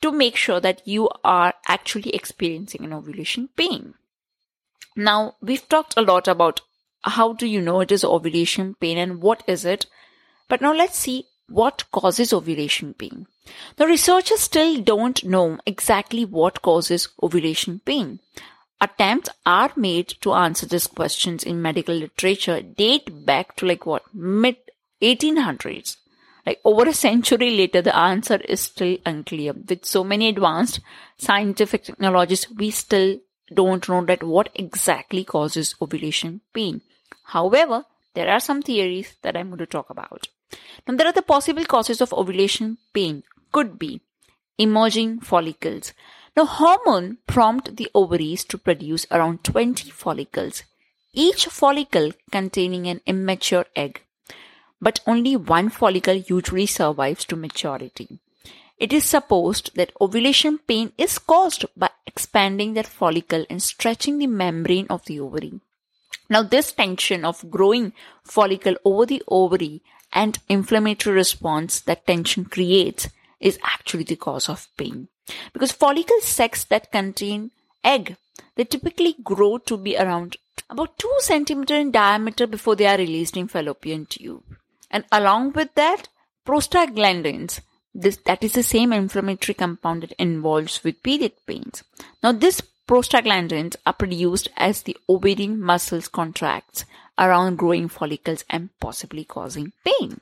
to 0.02 0.12
make 0.12 0.36
sure 0.36 0.60
that 0.60 0.88
you 0.88 1.10
are 1.24 1.54
actually 1.68 2.12
experiencing 2.12 2.84
an 2.84 2.94
ovulation 2.94 3.50
pain. 3.56 3.94
Now, 4.96 5.36
we've 5.42 5.68
talked 5.68 5.94
a 5.98 6.02
lot 6.02 6.28
about 6.28 6.62
how 7.04 7.34
do 7.34 7.48
you 7.48 7.62
know 7.62 7.80
it 7.82 7.92
is 7.92 8.04
ovulation 8.04 8.76
pain 8.80 8.98
and 8.98 9.22
what 9.22 9.44
is 9.48 9.66
it. 9.66 9.86
But 10.48 10.62
now 10.62 10.74
let's 10.74 10.98
see 10.98 11.26
what 11.48 11.84
causes 11.92 12.34
ovulation 12.34 12.94
pain. 12.94 13.28
The 13.78 13.88
researchers 13.88 14.42
still 14.42 14.82
don't 14.82 15.24
know 15.24 15.58
exactly 15.66 16.26
what 16.26 16.62
causes 16.62 17.10
ovulation 17.24 17.82
pain. 17.86 18.20
Attempts 18.82 19.30
are 19.46 19.72
made 19.76 20.08
to 20.22 20.34
answer 20.34 20.66
these 20.66 20.88
questions 20.88 21.44
in 21.44 21.62
medical 21.62 21.96
literature 21.96 22.62
date 22.62 23.26
back 23.26 23.56
to 23.58 23.66
like 23.66 23.86
what 23.86 24.04
mid 24.14 24.58
1800s. 25.02 25.98
Like 26.50 26.62
over 26.66 26.90
a 26.90 26.94
century 26.94 27.52
later, 27.52 27.84
the 27.84 27.96
answer 27.96 28.38
is 28.38 28.62
still 28.62 28.98
unclear. 29.06 29.54
With 29.54 29.86
so 29.86 30.04
many 30.04 30.30
advanced 30.30 30.80
scientific 31.16 31.84
technologies, 31.84 32.50
we 32.50 32.72
still 32.72 33.20
don't 33.54 33.88
know 33.88 34.04
that 34.06 34.24
what 34.24 34.50
exactly 34.56 35.24
causes 35.24 35.76
ovulation 35.80 36.42
pain. 36.52 36.82
However, 37.26 37.86
there 38.16 38.30
are 38.30 38.40
some 38.40 38.64
theories 38.64 39.14
that 39.22 39.38
I'm 39.38 39.50
going 39.50 39.60
to 39.60 39.68
talk 39.68 39.92
about. 39.92 40.28
Now, 40.88 40.96
there 40.96 41.06
are 41.06 41.14
the 41.14 41.22
possible 41.22 41.66
causes 41.66 42.02
of 42.02 42.14
ovulation 42.14 42.80
pain 42.96 43.22
could 43.52 43.78
be 43.78 44.02
emerging 44.58 45.20
follicles. 45.20 45.94
Now, 46.36 46.46
hormone 46.46 47.20
prompt 47.28 47.76
the 47.76 47.92
ovaries 47.94 48.44
to 48.46 48.58
produce 48.58 49.06
around 49.12 49.44
20 49.44 49.92
follicles, 49.92 50.64
each 51.14 51.46
follicle 51.46 52.12
containing 52.32 52.88
an 52.88 53.02
immature 53.06 53.68
egg. 53.76 54.02
But 54.82 55.02
only 55.06 55.36
one 55.36 55.70
follicle 55.70 56.16
usually 56.16 56.66
survives 56.66 57.26
to 57.26 57.36
maturity. 57.36 58.20
It 58.78 58.94
is 58.94 59.04
supposed 59.04 59.76
that 59.76 59.92
ovulation 60.00 60.58
pain 60.60 60.94
is 60.98 61.20
caused 61.20 61.66
by 61.76 61.90
expanding 62.08 62.76
that 62.76 62.88
follicle 62.88 63.46
and 63.50 63.62
stretching 63.62 64.18
the 64.18 64.28
membrane 64.28 64.88
of 64.90 65.04
the 65.06 65.20
ovary. 65.20 65.60
Now, 66.30 66.44
this 66.44 66.72
tension 66.72 67.26
of 67.26 67.50
growing 67.52 67.92
follicle 68.24 68.76
over 68.86 69.06
the 69.06 69.22
ovary 69.28 69.82
and 70.14 70.40
inflammatory 70.48 71.16
response 71.16 71.82
that 71.82 72.08
tension 72.08 72.46
creates 72.46 73.10
is 73.40 73.60
actually 73.64 74.04
the 74.04 74.16
cause 74.16 74.48
of 74.48 74.68
pain. 74.78 75.10
Because 75.52 75.72
follicle 75.72 76.22
sacs 76.22 76.64
that 76.66 76.92
contain 76.92 77.52
egg, 77.84 78.16
they 78.56 78.64
typically 78.64 79.16
grow 79.24 79.58
to 79.58 79.76
be 79.76 79.98
around 79.98 80.38
about 80.70 80.98
2 81.00 81.16
centimeter 81.20 81.76
in 81.76 81.92
diameter 81.92 82.48
before 82.48 82.76
they 82.76 82.86
are 82.86 82.98
released 82.98 83.36
in 83.36 83.48
fallopian 83.48 84.06
tube. 84.06 84.44
And 84.92 85.06
along 85.12 85.54
with 85.54 85.74
that, 85.76 86.08
prostaglandins, 86.46 87.62
this, 87.94 88.18
that 88.26 88.44
is 88.44 88.54
the 88.54 88.64
same 88.64 88.94
inflammatory 88.94 89.54
compound 89.54 90.04
that 90.04 90.12
involves 90.14 90.84
with 90.84 91.04
period 91.04 91.34
pains. 91.46 91.84
Now, 92.24 92.32
these 92.32 92.62
prostaglandins 92.88 93.76
are 93.86 93.94
produced 93.94 94.50
as 94.58 94.82
the 94.82 94.98
ovarian 95.08 95.62
muscles 95.62 96.08
contracts 96.08 96.86
around 97.20 97.58
growing 97.58 97.88
follicles 97.88 98.44
and 98.50 98.70
possibly 98.80 99.26
causing 99.26 99.74
pain. 99.86 100.20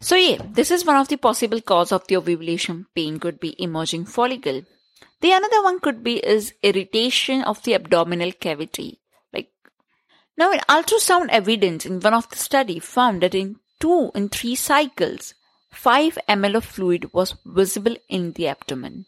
So 0.00 0.14
yeah, 0.14 0.38
this 0.50 0.70
is 0.70 0.84
one 0.84 0.96
of 0.96 1.08
the 1.08 1.16
possible 1.16 1.60
cause 1.60 1.92
of 1.92 2.06
the 2.06 2.16
ovulation 2.16 2.86
pain 2.94 3.18
could 3.18 3.38
be 3.40 3.60
emerging 3.62 4.06
follicle. 4.06 4.62
The 5.20 5.32
another 5.32 5.62
one 5.62 5.80
could 5.80 6.04
be 6.04 6.18
is 6.18 6.54
irritation 6.62 7.42
of 7.42 7.62
the 7.64 7.74
abdominal 7.74 8.32
cavity. 8.32 9.00
Like 9.32 9.50
now 10.36 10.52
in 10.52 10.60
ultrasound 10.60 11.28
evidence 11.30 11.84
in 11.84 12.00
one 12.00 12.14
of 12.14 12.28
the 12.30 12.36
study 12.36 12.78
found 12.78 13.22
that 13.22 13.34
in 13.34 13.56
two 13.80 14.10
in 14.14 14.28
three 14.28 14.54
cycles, 14.54 15.34
5 15.70 16.18
ml 16.28 16.56
of 16.56 16.64
fluid 16.64 17.12
was 17.12 17.36
visible 17.44 17.96
in 18.08 18.32
the 18.32 18.48
abdomen. 18.48 19.06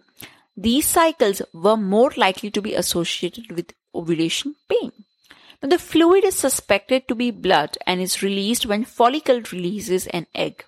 These 0.57 0.87
cycles 0.87 1.43
were 1.53 1.77
more 1.77 2.13
likely 2.17 2.51
to 2.51 2.63
be 2.63 2.75
associated 2.75 3.51
with 3.53 3.73
ovulation 3.95 4.57
pain. 4.69 4.93
Now, 5.63 5.69
the 5.69 5.79
fluid 5.79 6.25
is 6.25 6.37
suspected 6.37 7.09
to 7.09 7.15
be 7.15 7.31
blood 7.31 7.77
and 7.87 8.01
is 8.01 8.23
released 8.23 8.67
when 8.67 8.85
follicle 8.85 9.43
releases 9.53 10.07
an 10.07 10.27
egg. 10.35 10.65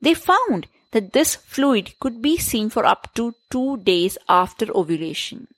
They 0.00 0.14
found 0.14 0.68
that 0.92 1.12
this 1.12 1.36
fluid 1.36 1.98
could 2.00 2.22
be 2.22 2.36
seen 2.36 2.70
for 2.70 2.84
up 2.84 3.14
to 3.14 3.34
two 3.50 3.78
days 3.78 4.16
after 4.28 4.74
ovulation. 4.76 5.48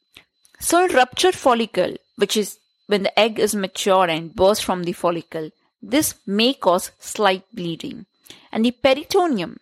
So, 0.61 0.85
in 0.85 0.93
ruptured 0.93 1.35
follicle, 1.35 1.97
which 2.17 2.37
is 2.37 2.59
when 2.87 3.03
the 3.03 3.19
egg 3.19 3.39
is 3.39 3.55
mature 3.55 4.09
and 4.09 4.35
bursts 4.35 4.65
from 4.65 4.85
the 4.85 4.93
follicle, 4.93 5.51
this 5.91 6.15
may 6.27 6.55
cause 6.55 6.93
slight 6.99 7.45
bleeding. 7.53 8.07
And 8.51 8.65
the 8.65 8.71
peritoneum, 8.71 9.59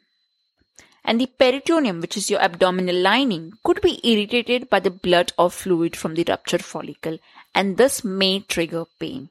and 1.04 1.20
the 1.20 1.26
peritoneum, 1.26 2.00
which 2.00 2.16
is 2.16 2.30
your 2.30 2.40
abdominal 2.40 2.96
lining, 2.96 3.54
could 3.64 3.80
be 3.80 4.00
irritated 4.04 4.70
by 4.70 4.80
the 4.80 4.90
blood 4.90 5.32
or 5.36 5.50
fluid 5.50 5.96
from 5.96 6.14
the 6.14 6.24
ruptured 6.28 6.64
follicle, 6.64 7.18
and 7.54 7.76
this 7.76 8.04
may 8.04 8.40
trigger 8.40 8.84
pain. 9.00 9.30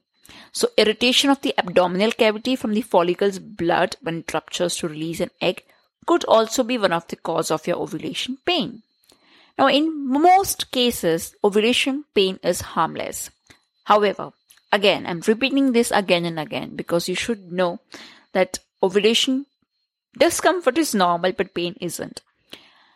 So, 0.52 0.68
irritation 0.76 1.30
of 1.30 1.40
the 1.40 1.54
abdominal 1.58 2.12
cavity 2.12 2.56
from 2.56 2.74
the 2.74 2.82
follicle's 2.82 3.38
blood 3.38 3.96
when 4.02 4.18
it 4.18 4.34
ruptures 4.34 4.76
to 4.76 4.88
release 4.88 5.20
an 5.20 5.30
egg 5.40 5.64
could 6.06 6.24
also 6.24 6.62
be 6.62 6.76
one 6.78 6.92
of 6.92 7.06
the 7.08 7.16
cause 7.16 7.50
of 7.50 7.66
your 7.66 7.76
ovulation 7.78 8.38
pain. 8.44 8.82
Now, 9.58 9.68
in 9.68 10.08
most 10.08 10.70
cases, 10.70 11.34
ovulation 11.44 12.04
pain 12.14 12.38
is 12.42 12.60
harmless. 12.60 13.30
However, 13.84 14.32
again, 14.72 15.06
I'm 15.06 15.22
repeating 15.26 15.72
this 15.72 15.90
again 15.90 16.24
and 16.24 16.40
again 16.40 16.74
because 16.74 17.08
you 17.08 17.14
should 17.14 17.52
know 17.52 17.80
that 18.32 18.58
ovulation 18.82 19.46
Discomfort 20.16 20.76
is 20.76 20.94
normal, 20.94 21.32
but 21.32 21.54
pain 21.54 21.76
isn't. 21.80 22.20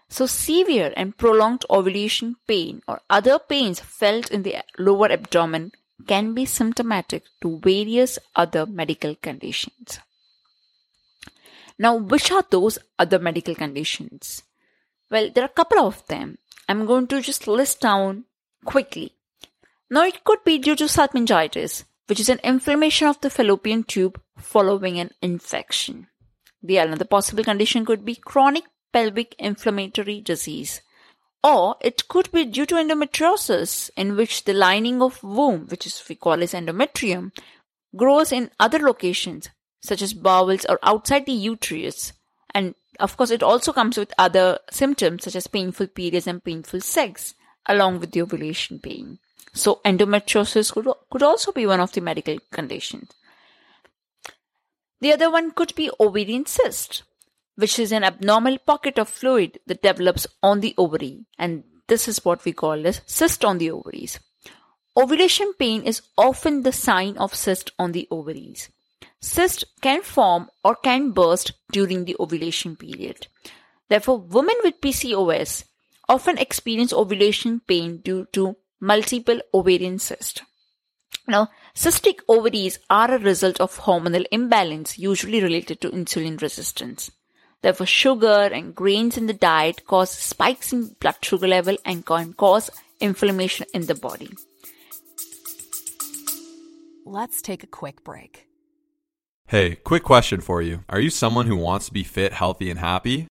So, 0.09 0.26
severe 0.26 0.92
and 0.97 1.16
prolonged 1.16 1.64
ovulation 1.71 2.37
pain 2.47 2.83
or 2.87 3.00
other 3.11 3.38
pains 3.38 3.80
felt 3.80 4.30
in 4.30 4.42
the 4.42 4.56
lower 4.78 5.11
abdomen 5.11 5.73
can 6.06 6.35
be 6.35 6.45
symptomatic 6.45 7.25
to 7.40 7.59
various 7.59 8.18
other 8.37 8.66
medical 8.66 9.14
conditions. 9.16 9.99
Now, 11.78 11.97
which 11.97 12.30
are 12.30 12.45
those 12.49 12.78
other 12.99 13.18
medical 13.18 13.54
conditions? 13.54 14.42
Well, 15.11 15.30
there 15.30 15.45
are 15.45 15.47
a 15.47 15.61
couple 15.61 15.80
of 15.80 16.06
them. 16.06 16.38
I'm 16.68 16.87
going 16.87 17.06
to 17.09 17.21
just 17.21 17.49
list 17.49 17.80
down 17.80 18.25
quickly. 18.64 19.15
Now, 19.88 20.02
it 20.02 20.24
could 20.24 20.42
be 20.44 20.58
due 20.58 20.76
to 20.76 20.84
salpingitis, 20.84 21.84
which 22.06 22.20
is 22.20 22.28
an 22.28 22.40
inflammation 22.42 23.06
of 23.08 23.20
the 23.20 23.30
fallopian 23.30 23.84
tube 23.84 24.20
following 24.36 24.98
an 24.98 25.10
infection. 25.22 26.08
The 26.62 26.78
another 26.78 27.04
possible 27.04 27.44
condition 27.44 27.84
could 27.84 28.04
be 28.04 28.16
chronic 28.16 28.64
pelvic 28.92 29.36
inflammatory 29.38 30.20
disease. 30.20 30.80
Or 31.44 31.76
it 31.80 32.08
could 32.08 32.32
be 32.32 32.44
due 32.44 32.66
to 32.66 32.74
endometriosis, 32.74 33.90
in 33.96 34.16
which 34.16 34.44
the 34.44 34.54
lining 34.54 35.00
of 35.00 35.22
womb, 35.22 35.66
which 35.68 35.86
is 35.86 36.02
we 36.08 36.16
call 36.16 36.42
as 36.42 36.52
endometrium, 36.52 37.30
grows 37.94 38.32
in 38.32 38.50
other 38.58 38.80
locations, 38.80 39.50
such 39.80 40.02
as 40.02 40.14
bowels 40.14 40.64
or 40.68 40.80
outside 40.82 41.26
the 41.26 41.32
uterus. 41.32 42.12
And 42.52 42.74
of 42.98 43.16
course, 43.16 43.30
it 43.30 43.44
also 43.44 43.72
comes 43.72 43.96
with 43.96 44.12
other 44.18 44.58
symptoms 44.70 45.24
such 45.24 45.36
as 45.36 45.46
painful 45.46 45.86
periods 45.88 46.26
and 46.26 46.42
painful 46.42 46.80
sex, 46.80 47.34
along 47.66 48.00
with 48.00 48.10
the 48.10 48.22
ovulation 48.22 48.80
pain. 48.80 49.20
So 49.52 49.80
endometriosis 49.84 50.72
could, 50.72 50.88
could 51.10 51.22
also 51.22 51.52
be 51.52 51.66
one 51.66 51.80
of 51.80 51.92
the 51.92 52.00
medical 52.00 52.38
conditions. 52.50 53.10
The 55.00 55.12
other 55.12 55.30
one 55.30 55.50
could 55.50 55.74
be 55.74 55.90
ovarian 56.00 56.46
cyst, 56.46 57.02
which 57.56 57.78
is 57.78 57.92
an 57.92 58.04
abnormal 58.04 58.58
pocket 58.58 58.98
of 58.98 59.08
fluid 59.08 59.58
that 59.66 59.82
develops 59.82 60.26
on 60.42 60.60
the 60.60 60.74
ovary, 60.78 61.26
and 61.38 61.64
this 61.88 62.08
is 62.08 62.24
what 62.24 62.44
we 62.44 62.52
call 62.52 62.86
as 62.86 63.02
cyst 63.06 63.44
on 63.44 63.58
the 63.58 63.70
ovaries. 63.70 64.18
Ovulation 64.96 65.52
pain 65.58 65.82
is 65.82 66.02
often 66.16 66.62
the 66.62 66.72
sign 66.72 67.18
of 67.18 67.34
cyst 67.34 67.72
on 67.78 67.92
the 67.92 68.08
ovaries. 68.10 68.70
Cyst 69.20 69.64
can 69.82 70.02
form 70.02 70.48
or 70.64 70.74
can 70.74 71.10
burst 71.10 71.52
during 71.70 72.04
the 72.04 72.16
ovulation 72.18 72.76
period. 72.76 73.26
Therefore, 73.88 74.18
women 74.18 74.56
with 74.64 74.80
PCOS 74.80 75.64
often 76.08 76.38
experience 76.38 76.92
ovulation 76.92 77.60
pain 77.66 77.98
due 77.98 78.26
to 78.32 78.56
multiple 78.80 79.40
ovarian 79.54 79.99
cysts. 79.99 80.42
Now, 81.28 81.50
cystic 81.75 82.21
ovaries 82.28 82.78
are 82.88 83.12
a 83.12 83.18
result 83.18 83.61
of 83.61 83.78
hormonal 83.78 84.25
imbalance, 84.30 84.99
usually 84.99 85.42
related 85.42 85.80
to 85.80 85.90
insulin 85.90 86.40
resistance. 86.40 87.11
Therefore, 87.62 87.87
sugar 87.87 88.49
and 88.52 88.75
grains 88.75 89.16
in 89.16 89.26
the 89.26 89.33
diet 89.33 89.87
cause 89.87 90.11
spikes 90.11 90.73
in 90.73 90.95
blood 91.00 91.16
sugar 91.23 91.49
level 91.49 91.76
and 91.85 92.06
can 92.06 92.33
cause 92.35 92.71
inflammation 93.00 93.66
in 93.75 93.87
the 93.87 93.95
body. 93.95 94.30
Let's 97.04 97.40
take 97.40 97.62
a 97.62 97.68
quick 97.68 98.04
break. 98.04 98.47
Hey, 99.49 99.76
quick 99.76 100.02
question 100.02 100.40
for 100.40 100.61
you. 100.61 100.85
Are 100.88 101.00
you 101.00 101.11
someone 101.11 101.47
who 101.47 101.56
wants 101.56 101.87
to 101.87 101.92
be 101.92 102.02
fit, 102.02 102.33
healthy, 102.33 102.68
and 102.68 102.80
happy? 102.80 103.28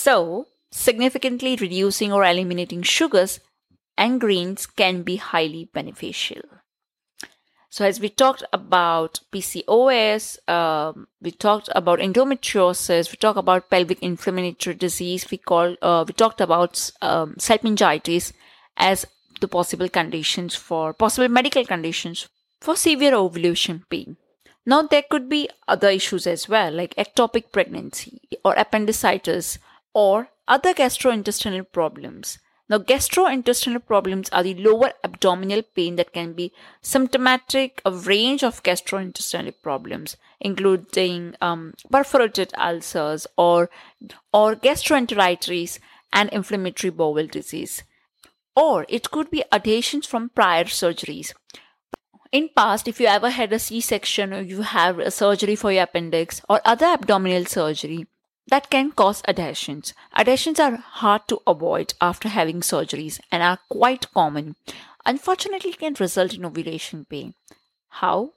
So, 0.00 0.46
significantly 0.70 1.56
reducing 1.56 2.12
or 2.12 2.24
eliminating 2.24 2.82
sugars 2.82 3.40
and 3.96 4.20
grains 4.20 4.64
can 4.64 5.02
be 5.02 5.16
highly 5.16 5.64
beneficial. 5.74 6.42
So, 7.68 7.84
as 7.84 7.98
we 7.98 8.08
talked 8.08 8.44
about 8.52 9.18
PCOS, 9.32 10.48
um, 10.48 11.08
we 11.20 11.32
talked 11.32 11.68
about 11.74 11.98
endometriosis, 11.98 13.10
we 13.10 13.16
talked 13.16 13.40
about 13.40 13.70
pelvic 13.70 14.00
inflammatory 14.00 14.76
disease, 14.76 15.28
we 15.32 15.36
call 15.36 15.74
uh, 15.82 16.04
we 16.06 16.14
talked 16.14 16.40
about 16.40 16.92
um, 17.02 17.34
salpingitis 17.34 18.32
as 18.76 19.04
the 19.40 19.48
possible 19.48 19.88
conditions 19.88 20.54
for 20.54 20.92
possible 20.92 21.28
medical 21.28 21.64
conditions 21.64 22.28
for 22.60 22.76
severe 22.76 23.16
ovulation 23.16 23.84
pain. 23.90 24.16
Now, 24.64 24.82
there 24.82 25.02
could 25.10 25.28
be 25.28 25.48
other 25.66 25.88
issues 25.88 26.28
as 26.28 26.48
well, 26.48 26.72
like 26.72 26.94
ectopic 26.94 27.50
pregnancy 27.50 28.20
or 28.44 28.54
appendicitis 28.54 29.58
or 29.98 30.28
other 30.46 30.72
gastrointestinal 30.72 31.64
problems. 31.72 32.38
Now, 32.70 32.78
gastrointestinal 32.78 33.84
problems 33.84 34.28
are 34.30 34.44
the 34.44 34.54
lower 34.54 34.92
abdominal 35.02 35.62
pain 35.74 35.96
that 35.96 36.12
can 36.12 36.34
be 36.34 36.52
symptomatic 36.82 37.80
of 37.84 38.06
range 38.06 38.44
of 38.44 38.62
gastrointestinal 38.62 39.54
problems, 39.60 40.16
including 40.38 41.34
um, 41.40 41.72
perforated 41.90 42.52
ulcers 42.56 43.26
or 43.36 43.70
or 44.32 44.54
gastroenteritis 44.54 45.78
and 46.12 46.30
inflammatory 46.30 46.90
bowel 46.90 47.26
disease. 47.26 47.82
Or 48.54 48.86
it 48.88 49.10
could 49.10 49.30
be 49.30 49.42
adhesions 49.50 50.06
from 50.06 50.28
prior 50.28 50.64
surgeries. 50.64 51.32
In 52.30 52.50
past, 52.54 52.86
if 52.86 53.00
you 53.00 53.06
ever 53.06 53.30
had 53.30 53.52
a 53.52 53.58
C-section 53.58 54.32
or 54.34 54.42
you 54.42 54.62
have 54.62 54.98
a 54.98 55.10
surgery 55.10 55.56
for 55.56 55.72
your 55.72 55.84
appendix 55.84 56.40
or 56.48 56.60
other 56.64 56.86
abdominal 56.86 57.46
surgery, 57.46 58.06
that 58.48 58.70
can 58.70 58.92
cause 58.92 59.22
adhesions. 59.28 59.94
Adhesions 60.16 60.58
are 60.58 60.76
hard 60.76 61.28
to 61.28 61.40
avoid 61.46 61.94
after 62.00 62.28
having 62.28 62.60
surgeries 62.60 63.20
and 63.30 63.42
are 63.42 63.58
quite 63.68 64.12
common. 64.12 64.56
Unfortunately, 65.04 65.72
can 65.72 65.94
result 66.00 66.34
in 66.34 66.44
ovulation 66.44 67.04
pain. 67.04 67.34
How? 67.88 68.32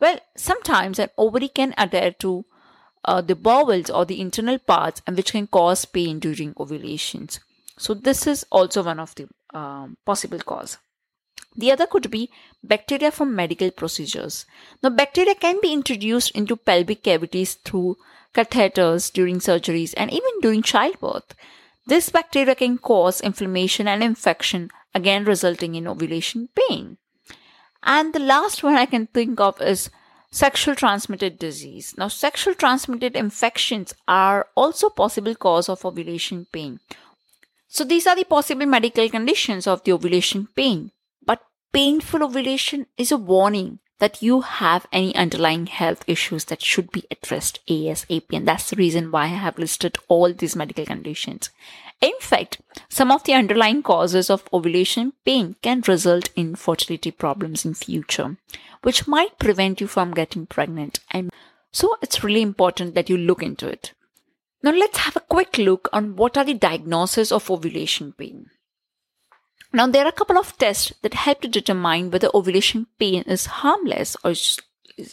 Well, 0.00 0.18
sometimes 0.36 0.98
an 0.98 1.10
ovary 1.16 1.48
can 1.48 1.74
adhere 1.76 2.12
to 2.20 2.44
uh, 3.04 3.20
the 3.20 3.34
bowels 3.34 3.90
or 3.90 4.04
the 4.04 4.20
internal 4.20 4.58
parts 4.58 5.02
and 5.06 5.16
which 5.16 5.32
can 5.32 5.46
cause 5.46 5.84
pain 5.84 6.18
during 6.18 6.54
ovulations. 6.58 7.40
So 7.78 7.94
this 7.94 8.26
is 8.26 8.44
also 8.50 8.82
one 8.82 9.00
of 9.00 9.14
the 9.14 9.28
um, 9.54 9.96
possible 10.04 10.38
cause. 10.38 10.78
The 11.56 11.72
other 11.72 11.86
could 11.86 12.10
be 12.10 12.30
bacteria 12.62 13.10
from 13.10 13.34
medical 13.34 13.70
procedures. 13.70 14.46
Now, 14.82 14.90
bacteria 14.90 15.34
can 15.34 15.58
be 15.60 15.72
introduced 15.72 16.30
into 16.32 16.56
pelvic 16.56 17.02
cavities 17.02 17.54
through 17.54 17.96
catheters 18.34 19.12
during 19.12 19.38
surgeries 19.38 19.94
and 19.96 20.10
even 20.10 20.40
during 20.40 20.62
childbirth. 20.62 21.34
This 21.86 22.10
bacteria 22.10 22.54
can 22.54 22.78
cause 22.78 23.20
inflammation 23.20 23.88
and 23.88 24.02
infection, 24.02 24.70
again 24.94 25.24
resulting 25.24 25.74
in 25.74 25.88
ovulation 25.88 26.48
pain. 26.54 26.98
And 27.82 28.12
the 28.12 28.20
last 28.20 28.62
one 28.62 28.74
I 28.74 28.86
can 28.86 29.06
think 29.06 29.40
of 29.40 29.60
is 29.60 29.90
sexual 30.30 30.74
transmitted 30.74 31.38
disease. 31.38 31.94
Now, 31.96 32.08
sexual 32.08 32.54
transmitted 32.54 33.16
infections 33.16 33.94
are 34.06 34.48
also 34.54 34.90
possible 34.90 35.34
cause 35.34 35.68
of 35.68 35.84
ovulation 35.84 36.46
pain. 36.52 36.80
So 37.68 37.84
these 37.84 38.06
are 38.06 38.16
the 38.16 38.24
possible 38.24 38.66
medical 38.66 39.08
conditions 39.08 39.66
of 39.66 39.82
the 39.84 39.92
ovulation 39.92 40.48
pain. 40.54 40.92
But 41.24 41.40
painful 41.72 42.22
ovulation 42.22 42.86
is 42.96 43.12
a 43.12 43.16
warning 43.16 43.78
that 44.00 44.22
you 44.22 44.40
have 44.40 44.86
any 44.92 45.14
underlying 45.14 45.66
health 45.66 46.04
issues 46.06 46.46
that 46.46 46.62
should 46.62 46.90
be 46.90 47.04
addressed 47.10 47.60
ASAP. 47.66 48.24
And 48.32 48.48
that's 48.48 48.70
the 48.70 48.76
reason 48.76 49.10
why 49.10 49.24
I 49.24 49.26
have 49.28 49.58
listed 49.58 49.96
all 50.08 50.32
these 50.32 50.56
medical 50.56 50.84
conditions. 50.84 51.50
In 52.00 52.14
fact, 52.18 52.60
some 52.88 53.12
of 53.12 53.24
the 53.24 53.34
underlying 53.34 53.82
causes 53.82 54.30
of 54.30 54.48
ovulation 54.52 55.12
pain 55.24 55.56
can 55.62 55.82
result 55.86 56.30
in 56.34 56.56
fertility 56.56 57.10
problems 57.10 57.64
in 57.64 57.74
future, 57.74 58.36
which 58.82 59.06
might 59.06 59.38
prevent 59.38 59.80
you 59.80 59.86
from 59.86 60.12
getting 60.12 60.46
pregnant. 60.46 61.00
And 61.10 61.30
so 61.72 61.96
it's 62.02 62.24
really 62.24 62.42
important 62.42 62.94
that 62.94 63.10
you 63.10 63.18
look 63.18 63.42
into 63.42 63.68
it. 63.68 63.92
Now 64.62 64.72
let's 64.72 64.98
have 64.98 65.16
a 65.16 65.20
quick 65.20 65.58
look 65.58 65.88
on 65.92 66.16
what 66.16 66.36
are 66.36 66.44
the 66.44 66.54
diagnoses 66.54 67.30
of 67.32 67.50
ovulation 67.50 68.12
pain. 68.12 68.46
Now, 69.72 69.86
there 69.86 70.04
are 70.04 70.08
a 70.08 70.12
couple 70.12 70.38
of 70.38 70.56
tests 70.58 70.92
that 71.02 71.14
help 71.14 71.42
to 71.42 71.48
determine 71.48 72.10
whether 72.10 72.28
ovulation 72.34 72.86
pain 72.98 73.22
is 73.22 73.46
harmless 73.46 74.16
or 74.24 74.32
just, 74.32 74.62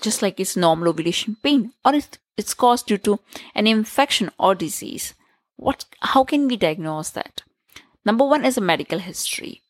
just 0.01 0.21
like 0.21 0.39
it's 0.39 0.57
normal 0.57 0.89
ovulation 0.89 1.37
pain 1.43 1.73
or 1.85 1.93
it's 2.37 2.53
caused 2.53 2.87
due 2.87 2.97
to 2.99 3.19
an 3.53 3.67
infection 3.67 4.31
or 4.39 4.55
disease. 4.55 5.13
What, 5.57 5.85
how 6.01 6.23
can 6.23 6.47
we 6.47 6.57
diagnose 6.57 7.11
that? 7.11 7.43
Number 8.03 8.25
one 8.25 8.45
is 8.45 8.57
a 8.57 8.61
medical 8.61 8.99
history 8.99 9.61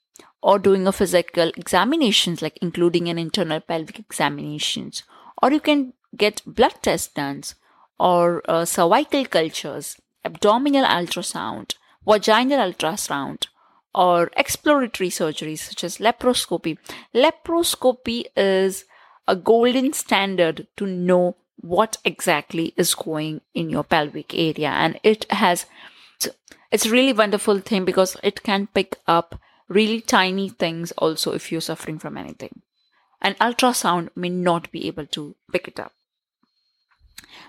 or 0.42 0.60
doing 0.60 0.88
a 0.88 0.92
physical 0.92 1.52
examinations 1.58 2.42
like 2.42 2.58
including 2.62 3.10
an 3.10 3.18
internal 3.18 3.60
pelvic 3.60 4.00
examinations 4.00 5.04
or 5.42 5.52
you 5.52 5.60
can 5.60 5.94
get 6.16 6.42
blood 6.46 6.76
tests 6.82 7.14
done 7.14 7.44
or 8.00 8.42
uh, 8.50 8.64
cervical 8.64 9.26
cultures, 9.26 9.98
abdominal 10.24 10.86
ultrasound, 10.86 11.74
vaginal 12.06 12.72
ultrasound, 12.72 13.48
or 13.98 14.30
exploratory 14.38 15.10
surgeries 15.10 15.60
such 15.70 15.84
as 15.84 15.98
laparoscopy. 15.98 16.78
Laparoscopy 17.16 18.26
is 18.38 18.86
a 19.28 19.36
golden 19.36 19.92
standard 19.92 20.68
to 20.78 20.86
know 20.86 21.36
what 21.56 21.98
exactly 22.06 22.74
is 22.78 22.94
going 22.94 23.42
in 23.56 23.72
your 23.72 23.84
pelvic 23.84 24.36
area. 24.36 24.70
And 24.70 25.00
it 25.02 25.30
has 25.32 25.66
it's 26.72 26.86
a 26.86 26.92
really 26.92 27.14
wonderful 27.14 27.60
thing 27.60 27.86
because 27.86 28.18
it 28.22 28.44
can 28.44 28.68
pick 28.68 28.98
up 29.08 29.40
really 29.68 30.00
tiny 30.02 30.50
things 30.50 30.92
also 30.92 31.32
if 31.32 31.52
you're 31.52 31.62
suffering 31.62 31.98
from 31.98 32.18
anything. 32.18 32.62
An 33.22 33.34
ultrasound 33.36 34.10
may 34.16 34.30
not 34.30 34.72
be 34.72 34.86
able 34.86 35.08
to 35.08 35.36
pick 35.52 35.68
it 35.68 35.80
up. 35.80 35.94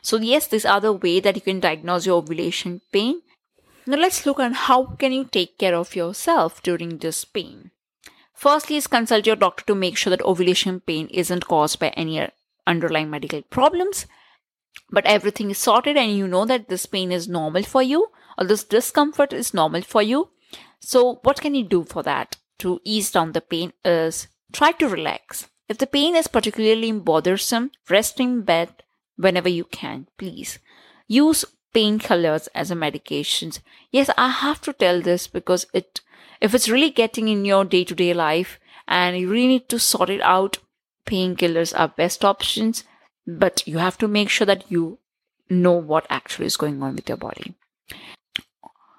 So 0.00 0.16
yes 0.16 0.46
this 0.46 0.64
other 0.64 0.94
way 0.94 1.20
that 1.20 1.36
you 1.36 1.42
can 1.42 1.60
diagnose 1.60 2.06
your 2.06 2.16
ovulation 2.16 2.80
pain 2.90 3.20
now 3.88 3.96
let's 3.96 4.26
look 4.26 4.38
on 4.38 4.52
how 4.52 4.84
can 4.84 5.12
you 5.12 5.24
take 5.24 5.56
care 5.56 5.74
of 5.74 5.96
yourself 5.96 6.62
during 6.62 6.98
this 6.98 7.24
pain. 7.24 7.70
Firstly 8.34 8.76
is 8.76 8.86
consult 8.86 9.26
your 9.26 9.34
doctor 9.34 9.64
to 9.64 9.74
make 9.74 9.96
sure 9.96 10.10
that 10.10 10.24
ovulation 10.26 10.80
pain 10.80 11.06
isn't 11.06 11.46
caused 11.48 11.78
by 11.80 11.88
any 11.88 12.28
underlying 12.66 13.08
medical 13.08 13.40
problems, 13.40 14.04
but 14.90 15.06
everything 15.06 15.50
is 15.50 15.56
sorted 15.56 15.96
and 15.96 16.14
you 16.14 16.28
know 16.28 16.44
that 16.44 16.68
this 16.68 16.84
pain 16.84 17.10
is 17.10 17.28
normal 17.28 17.62
for 17.62 17.82
you 17.82 18.08
or 18.36 18.44
this 18.44 18.62
discomfort 18.62 19.32
is 19.32 19.54
normal 19.54 19.80
for 19.80 20.02
you. 20.02 20.28
So 20.80 21.20
what 21.22 21.40
can 21.40 21.54
you 21.54 21.64
do 21.64 21.84
for 21.84 22.02
that? 22.02 22.36
To 22.58 22.80
ease 22.84 23.10
down 23.10 23.32
the 23.32 23.40
pain 23.40 23.72
is 23.86 24.28
try 24.52 24.72
to 24.72 24.88
relax. 24.88 25.48
If 25.66 25.78
the 25.78 25.86
pain 25.86 26.14
is 26.14 26.26
particularly 26.26 26.92
bothersome, 26.92 27.70
rest 27.88 28.20
in 28.20 28.42
bed 28.42 28.82
whenever 29.16 29.48
you 29.48 29.64
can, 29.64 30.08
please. 30.18 30.58
Use 31.06 31.46
painkillers 31.74 32.48
as 32.54 32.70
a 32.70 32.74
medications. 32.74 33.60
Yes, 33.90 34.10
I 34.16 34.28
have 34.28 34.60
to 34.62 34.72
tell 34.72 35.00
this 35.00 35.26
because 35.26 35.66
it 35.72 36.00
if 36.40 36.54
it's 36.54 36.68
really 36.68 36.90
getting 36.90 37.28
in 37.28 37.44
your 37.44 37.64
day-to-day 37.64 38.14
life 38.14 38.60
and 38.86 39.18
you 39.18 39.28
really 39.28 39.48
need 39.48 39.68
to 39.70 39.78
sort 39.78 40.08
it 40.08 40.20
out, 40.22 40.58
painkillers 41.04 41.78
are 41.78 41.88
best 41.88 42.24
options, 42.24 42.84
but 43.26 43.66
you 43.66 43.78
have 43.78 43.98
to 43.98 44.08
make 44.08 44.28
sure 44.28 44.46
that 44.46 44.70
you 44.70 44.98
know 45.50 45.72
what 45.72 46.06
actually 46.08 46.46
is 46.46 46.56
going 46.56 46.82
on 46.82 46.94
with 46.94 47.08
your 47.08 47.18
body. 47.18 47.54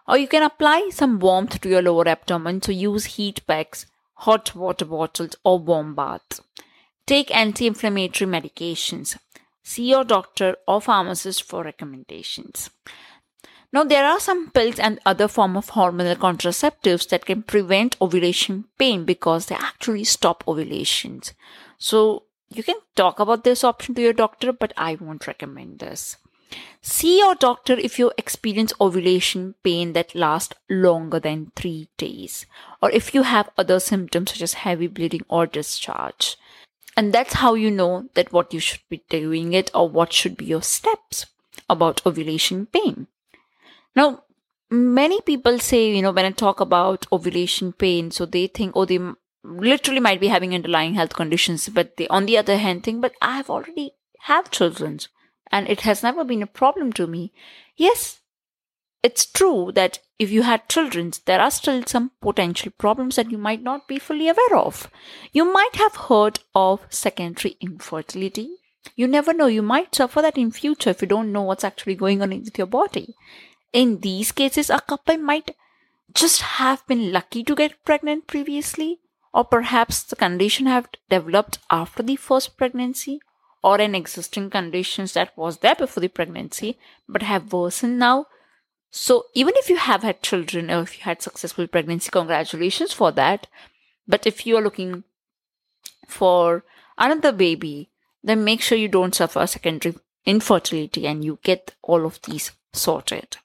Or 0.08 0.17
you 0.17 0.27
can 0.27 0.43
apply 0.43 0.89
some 0.91 1.19
warmth 1.19 1.62
to 1.62 1.69
your 1.69 1.82
lower 1.82 2.08
abdomen, 2.08 2.62
so 2.62 2.71
use 2.71 3.05
heat 3.05 3.45
packs, 3.45 3.86
hot 4.15 4.55
water 4.55 4.86
bottles, 4.86 5.36
or 5.43 5.60
warm 5.60 5.95
baths. 5.95 6.41
Take 7.05 7.36
anti 7.36 7.67
inflammatory 7.67 8.29
medications. 8.29 9.17
See 9.69 9.91
your 9.91 10.03
doctor 10.03 10.55
or 10.67 10.82
pharmacist 10.82 11.43
for 11.43 11.63
recommendations. 11.63 12.71
Now, 13.71 13.84
there 13.84 14.03
are 14.03 14.19
some 14.19 14.49
pills 14.49 14.79
and 14.79 14.99
other 15.05 15.27
form 15.27 15.55
of 15.55 15.69
hormonal 15.69 16.15
contraceptives 16.15 17.08
that 17.10 17.27
can 17.27 17.43
prevent 17.43 17.95
ovulation 18.01 18.65
pain 18.79 19.05
because 19.05 19.45
they 19.45 19.53
actually 19.53 20.05
stop 20.05 20.43
ovulations. 20.47 21.34
So, 21.77 22.23
you 22.49 22.63
can 22.63 22.77
talk 22.95 23.19
about 23.19 23.43
this 23.43 23.63
option 23.63 23.93
to 23.93 24.01
your 24.01 24.12
doctor, 24.12 24.51
but 24.51 24.73
I 24.75 24.95
won't 24.95 25.27
recommend 25.27 25.77
this. 25.77 26.17
See 26.82 27.19
your 27.19 27.36
doctor 27.36 27.73
if 27.73 27.99
you 27.99 28.12
experience 28.17 28.73
ovulation 28.82 29.53
pain 29.63 29.93
that 29.93 30.15
lasts 30.15 30.55
longer 30.67 31.19
than 31.19 31.51
three 31.55 31.89
days, 31.95 32.47
or 32.82 32.89
if 32.89 33.13
you 33.13 33.21
have 33.21 33.51
other 33.55 33.79
symptoms 33.79 34.32
such 34.32 34.41
as 34.41 34.53
heavy 34.65 34.88
bleeding 34.88 35.25
or 35.29 35.45
discharge. 35.45 36.38
And 37.00 37.14
that's 37.14 37.36
how 37.36 37.54
you 37.54 37.72
know 37.72 38.10
that 38.16 38.34
what 38.34 38.54
you 38.54 38.60
should 38.60 38.82
be 38.90 39.06
doing 39.10 39.54
it 39.54 39.72
or 39.74 39.88
what 39.88 40.12
should 40.12 40.36
be 40.36 40.44
your 40.44 40.62
steps 40.62 41.28
about 41.70 42.06
ovulation 42.06 42.66
pain. 42.66 43.08
Now, 43.96 44.24
many 44.70 45.22
people 45.22 45.60
say, 45.60 45.96
you 45.96 46.02
know, 46.02 46.12
when 46.12 46.26
I 46.26 46.32
talk 46.32 46.60
about 46.60 47.08
ovulation 47.10 47.72
pain, 47.72 48.12
so 48.12 48.26
they 48.26 48.48
think, 48.48 48.74
oh, 48.76 48.84
they 48.84 49.00
literally 49.46 50.02
might 50.02 50.20
be 50.20 50.28
having 50.28 50.54
underlying 50.54 50.96
health 50.96 51.16
conditions, 51.16 51.70
but 51.70 51.96
they, 51.96 52.06
on 52.10 52.26
the 52.26 52.38
other 52.38 52.58
hand, 52.58 52.84
think, 52.84 53.02
but 53.02 53.14
I 53.22 53.38
have 53.38 53.50
already 53.50 53.94
have 54.24 54.52
children 54.52 55.00
and 55.50 55.70
it 55.70 55.82
has 55.88 56.04
never 56.04 56.26
been 56.26 56.44
a 56.44 56.48
problem 56.48 56.92
to 57.00 57.08
me. 57.08 57.32
Yes, 57.78 58.18
it's 59.02 59.26
true 59.26 59.72
that 59.76 60.00
if 60.18 60.30
you 60.30 60.44
had 60.44 60.68
children, 60.68 61.14
there 61.26 61.40
are 61.40 61.52
still 61.52 61.84
some 61.86 62.12
potential 62.22 62.72
problems 62.78 63.16
that 63.16 63.32
you 63.32 63.38
might 63.38 63.64
not 63.64 63.88
be 63.88 63.98
fully 63.98 64.28
aware 64.28 64.56
of. 64.58 64.90
You 65.32 65.52
might 65.52 65.76
have 65.76 65.96
heard 65.96 66.40
of 66.54 66.86
secondary 66.90 67.56
infertility. 67.62 68.50
You 68.96 69.08
never 69.08 69.34
know, 69.34 69.48
you 69.48 69.62
might 69.62 69.96
suffer 69.96 70.22
that 70.22 70.38
in 70.38 70.52
future 70.52 70.90
if 70.90 71.02
you 71.02 71.08
don't 71.08 71.32
know 71.32 71.44
what's 71.44 71.64
actually 71.64 71.96
going 71.96 72.22
on 72.22 72.32
with 72.32 72.58
your 72.58 72.68
body. 72.68 73.16
In 73.72 74.00
these 74.00 74.32
cases, 74.32 74.70
a 74.70 74.82
couple 74.82 75.18
might 75.18 75.56
just 76.14 76.42
have 76.42 76.86
been 76.88 77.14
lucky 77.14 77.44
to 77.44 77.56
get 77.56 77.84
pregnant 77.86 78.28
previously, 78.28 79.00
or 79.34 79.46
perhaps 79.46 80.04
the 80.04 80.16
condition 80.16 80.66
have 80.66 80.90
developed 81.10 81.60
after 81.70 82.04
the 82.04 82.16
first 82.16 82.58
pregnancy, 82.58 83.22
or 83.64 83.80
an 83.80 83.96
existing 83.96 84.50
conditions 84.50 85.14
that 85.14 85.38
was 85.38 85.60
there 85.60 85.76
before 85.76 86.02
the 86.02 86.08
pregnancy 86.08 86.78
but 87.08 87.22
have 87.22 87.54
worsened 87.54 88.00
now 88.00 88.26
so 88.91 89.25
even 89.34 89.54
if 89.58 89.69
you 89.69 89.78
have 89.78 90.04
had 90.04 90.23
children 90.23 90.71
or 90.71 90.82
if 90.82 90.97
you 90.97 91.04
had 91.04 91.21
successful 91.21 91.67
pregnancy, 91.67 92.10
congratulations 92.10 92.91
for 92.91 93.12
that. 93.12 93.47
But 94.08 94.25
if 94.25 94.45
you 94.45 94.58
are 94.58 94.63
looking 94.63 95.04
for 96.08 96.63
another 96.97 97.32
baby, 97.32 97.89
then 98.23 98.43
make 98.43 98.62
sure 98.62 98.78
you 98.78 98.88
don't 98.88 99.13
suffer 99.13 99.45
secondary 99.45 99.95
infertility 100.25 101.06
and 101.06 101.23
you 101.23 101.39
get 101.43 101.75
all 101.84 102.06
of 102.06 102.21
these 102.23 102.52
sorted. 102.73 103.38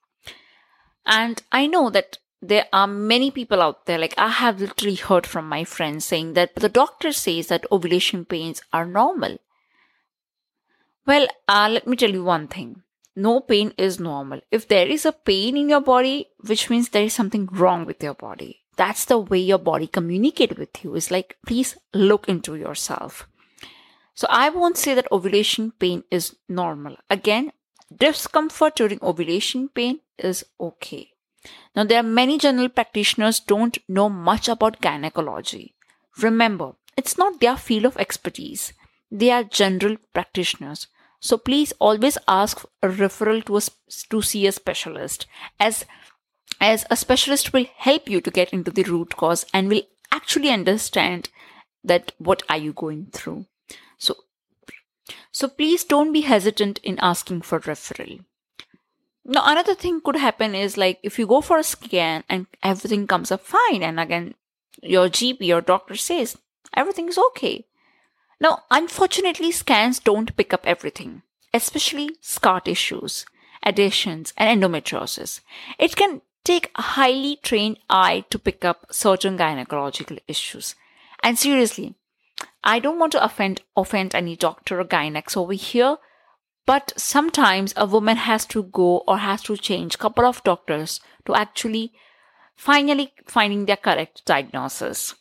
And 1.06 1.42
I 1.52 1.66
know 1.66 1.90
that 1.90 2.18
there 2.40 2.66
are 2.72 2.86
many 2.86 3.30
people 3.30 3.60
out 3.60 3.86
there, 3.86 3.98
like 3.98 4.14
I 4.18 4.28
have 4.28 4.60
literally 4.60 4.96
heard 4.96 5.26
from 5.26 5.48
my 5.48 5.64
friends 5.64 6.04
saying 6.04 6.34
that 6.34 6.54
the 6.54 6.68
doctor 6.68 7.12
says 7.12 7.48
that 7.48 7.66
ovulation 7.70 8.24
pains 8.24 8.62
are 8.72 8.86
normal. 8.86 9.38
Well, 11.06 11.26
uh, 11.48 11.68
let 11.70 11.86
me 11.86 11.96
tell 11.96 12.10
you 12.10 12.24
one 12.24 12.48
thing 12.48 12.82
no 13.16 13.40
pain 13.40 13.72
is 13.78 14.00
normal. 14.00 14.40
If 14.50 14.68
there 14.68 14.86
is 14.86 15.06
a 15.06 15.12
pain 15.12 15.56
in 15.56 15.68
your 15.68 15.80
body, 15.80 16.28
which 16.46 16.68
means 16.70 16.88
there 16.88 17.04
is 17.04 17.12
something 17.12 17.46
wrong 17.52 17.86
with 17.86 18.02
your 18.02 18.14
body. 18.14 18.62
That's 18.76 19.04
the 19.04 19.18
way 19.18 19.38
your 19.38 19.58
body 19.58 19.86
communicates 19.86 20.58
with 20.58 20.82
you. 20.82 20.94
It's 20.96 21.10
like, 21.10 21.36
please 21.46 21.76
look 21.92 22.28
into 22.28 22.56
yourself. 22.56 23.28
So 24.14 24.26
I 24.30 24.48
won't 24.48 24.76
say 24.76 24.94
that 24.94 25.10
ovulation 25.12 25.72
pain 25.72 26.04
is 26.10 26.36
normal. 26.48 26.96
Again, 27.08 27.52
discomfort 27.96 28.76
during 28.76 28.98
ovulation 29.02 29.68
pain 29.68 30.00
is 30.18 30.44
okay. 30.60 31.10
Now 31.76 31.84
there 31.84 32.00
are 32.00 32.04
many 32.04 32.38
general 32.38 32.68
practitioners 32.68 33.40
don't 33.40 33.76
know 33.88 34.08
much 34.08 34.48
about 34.48 34.80
gynecology. 34.80 35.74
Remember, 36.18 36.72
it's 36.96 37.18
not 37.18 37.40
their 37.40 37.56
field 37.56 37.84
of 37.84 37.96
expertise. 37.96 38.72
They 39.10 39.30
are 39.30 39.44
general 39.44 39.96
practitioners. 40.12 40.86
So 41.24 41.38
please 41.38 41.72
always 41.78 42.18
ask 42.28 42.66
a 42.82 42.88
referral 42.88 43.42
to 43.46 43.56
a, 43.56 43.62
to 44.10 44.20
see 44.20 44.46
a 44.46 44.52
specialist 44.52 45.26
as 45.58 45.86
as 46.60 46.84
a 46.90 46.96
specialist 46.96 47.50
will 47.54 47.64
help 47.78 48.10
you 48.10 48.20
to 48.20 48.30
get 48.30 48.52
into 48.52 48.70
the 48.70 48.82
root 48.82 49.16
cause 49.16 49.46
and 49.54 49.70
will 49.70 49.80
actually 50.12 50.50
understand 50.50 51.30
that 51.82 52.12
what 52.18 52.42
are 52.50 52.58
you 52.58 52.74
going 52.74 53.06
through. 53.12 53.46
So 53.96 54.16
so 55.32 55.48
please 55.48 55.82
don't 55.82 56.12
be 56.12 56.20
hesitant 56.20 56.78
in 56.82 56.98
asking 56.98 57.40
for 57.40 57.58
referral. 57.58 58.22
Now 59.24 59.44
another 59.46 59.74
thing 59.74 60.02
could 60.02 60.16
happen 60.16 60.54
is 60.54 60.76
like 60.76 60.98
if 61.02 61.18
you 61.18 61.26
go 61.26 61.40
for 61.40 61.56
a 61.56 61.64
scan 61.64 62.24
and 62.28 62.46
everything 62.62 63.06
comes 63.06 63.32
up 63.32 63.40
fine 63.40 63.82
and 63.82 63.98
again 63.98 64.34
your 64.82 65.08
GP 65.08 65.56
or 65.56 65.62
doctor 65.62 65.96
says 65.96 66.36
everything 66.76 67.08
is 67.08 67.16
okay 67.28 67.64
now, 68.40 68.64
unfortunately, 68.70 69.52
scans 69.52 69.98
don't 69.98 70.36
pick 70.36 70.52
up 70.52 70.66
everything, 70.66 71.22
especially 71.52 72.10
scar 72.20 72.60
tissues, 72.60 73.24
adhesions, 73.64 74.32
and 74.36 74.62
endometriosis. 74.62 75.40
It 75.78 75.96
can 75.96 76.20
take 76.44 76.70
a 76.74 76.82
highly 76.82 77.36
trained 77.36 77.78
eye 77.88 78.24
to 78.30 78.38
pick 78.38 78.64
up 78.64 78.86
certain 78.90 79.38
gynecological 79.38 80.18
issues. 80.28 80.74
And 81.22 81.38
seriously, 81.38 81.94
I 82.62 82.78
don't 82.78 82.98
want 82.98 83.12
to 83.12 83.24
offend 83.24 83.62
offend 83.76 84.14
any 84.14 84.36
doctor 84.36 84.80
or 84.80 84.84
gynecs 84.84 85.36
over 85.36 85.54
here, 85.54 85.96
but 86.66 86.92
sometimes 86.96 87.72
a 87.76 87.86
woman 87.86 88.16
has 88.16 88.44
to 88.46 88.64
go 88.64 88.98
or 89.06 89.18
has 89.18 89.42
to 89.44 89.56
change 89.56 89.98
couple 89.98 90.26
of 90.26 90.42
doctors 90.44 91.00
to 91.26 91.34
actually 91.34 91.92
finally 92.56 93.12
finding 93.26 93.66
their 93.66 93.76
correct 93.76 94.24
diagnosis. 94.24 95.14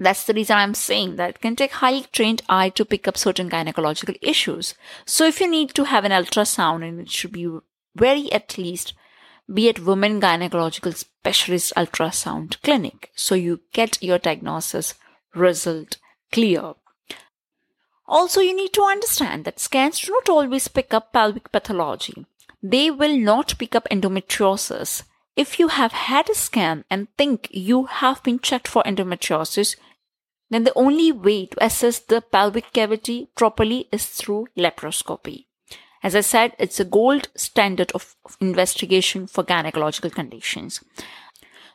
That's 0.00 0.24
the 0.24 0.32
reason 0.32 0.56
I'm 0.56 0.72
saying 0.72 1.16
that 1.16 1.28
it 1.28 1.40
can 1.42 1.56
take 1.56 1.72
highly 1.72 2.06
trained 2.10 2.40
eye 2.48 2.70
to 2.70 2.86
pick 2.86 3.06
up 3.06 3.18
certain 3.18 3.50
gynecological 3.50 4.16
issues. 4.22 4.74
So 5.04 5.26
if 5.26 5.40
you 5.40 5.48
need 5.48 5.74
to 5.74 5.84
have 5.84 6.06
an 6.06 6.10
ultrasound 6.10 6.88
and 6.88 6.98
it 6.98 7.10
should 7.10 7.32
be 7.32 7.58
very 7.94 8.32
at 8.32 8.56
least 8.56 8.94
be 9.52 9.68
at 9.68 9.80
women 9.80 10.18
gynecological 10.20 10.96
specialist 10.96 11.74
ultrasound 11.76 12.60
clinic 12.62 13.10
so 13.14 13.34
you 13.34 13.60
get 13.72 14.02
your 14.02 14.18
diagnosis 14.18 14.94
result 15.34 15.98
clear. 16.32 16.74
Also, 18.06 18.40
you 18.40 18.56
need 18.56 18.72
to 18.72 18.82
understand 18.82 19.44
that 19.44 19.60
scans 19.60 20.00
do 20.00 20.12
not 20.12 20.28
always 20.30 20.66
pick 20.66 20.94
up 20.94 21.12
pelvic 21.12 21.52
pathology. 21.52 22.24
They 22.62 22.90
will 22.90 23.16
not 23.16 23.58
pick 23.58 23.74
up 23.76 23.86
endometriosis. 23.90 25.02
If 25.36 25.58
you 25.58 25.68
have 25.68 25.92
had 25.92 26.28
a 26.28 26.34
scan 26.34 26.84
and 26.90 27.08
think 27.16 27.48
you 27.50 27.84
have 27.84 28.22
been 28.22 28.40
checked 28.40 28.66
for 28.66 28.82
endometriosis, 28.82 29.76
then 30.50 30.64
the 30.64 30.74
only 30.74 31.12
way 31.12 31.46
to 31.46 31.64
assess 31.64 32.00
the 32.00 32.20
pelvic 32.20 32.72
cavity 32.72 33.28
properly 33.36 33.88
is 33.92 34.06
through 34.06 34.48
laparoscopy. 34.58 35.46
As 36.02 36.16
I 36.16 36.22
said, 36.22 36.54
it's 36.58 36.80
a 36.80 36.84
gold 36.84 37.28
standard 37.34 37.92
of, 37.92 38.16
investigation 38.40 39.26
for 39.26 39.44
gynecological 39.44 40.12
conditions. 40.12 40.82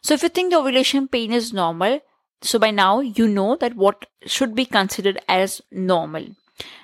So 0.01 0.13
if 0.13 0.23
you 0.23 0.29
think 0.29 0.51
the 0.51 0.59
ovulation 0.59 1.07
pain 1.07 1.31
is 1.31 1.53
normal, 1.53 2.01
so 2.41 2.59
by 2.59 2.71
now 2.71 2.99
you 2.99 3.27
know 3.27 3.55
that 3.55 3.75
what 3.75 4.05
should 4.25 4.55
be 4.55 4.65
considered 4.65 5.19
as 5.27 5.61
normal. 5.71 6.27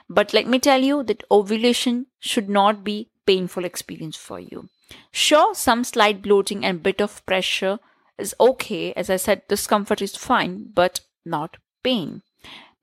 But 0.10 0.34
let 0.34 0.47
me 0.47 0.60
tell 0.60 0.82
you 0.82 1.04
that 1.04 1.23
ovulation 1.32 2.08
should 2.19 2.49
not 2.49 2.84
be 2.84 3.10
painful 3.25 3.65
experience 3.65 4.15
for 4.15 4.39
you. 4.39 4.69
Sure, 5.12 5.54
some 5.56 5.84
slight 5.84 6.21
bloating 6.21 6.65
and 6.65 6.84
bit 6.84 7.01
of 7.01 7.25
pressure 7.25 7.80
is 8.17 8.36
okay. 8.39 8.93
As 8.93 9.10
I 9.10 9.15
said, 9.15 9.47
discomfort 9.47 10.01
is 10.01 10.15
fine, 10.15 10.69
but 10.73 11.01
not 11.25 11.58
pain. 11.84 12.22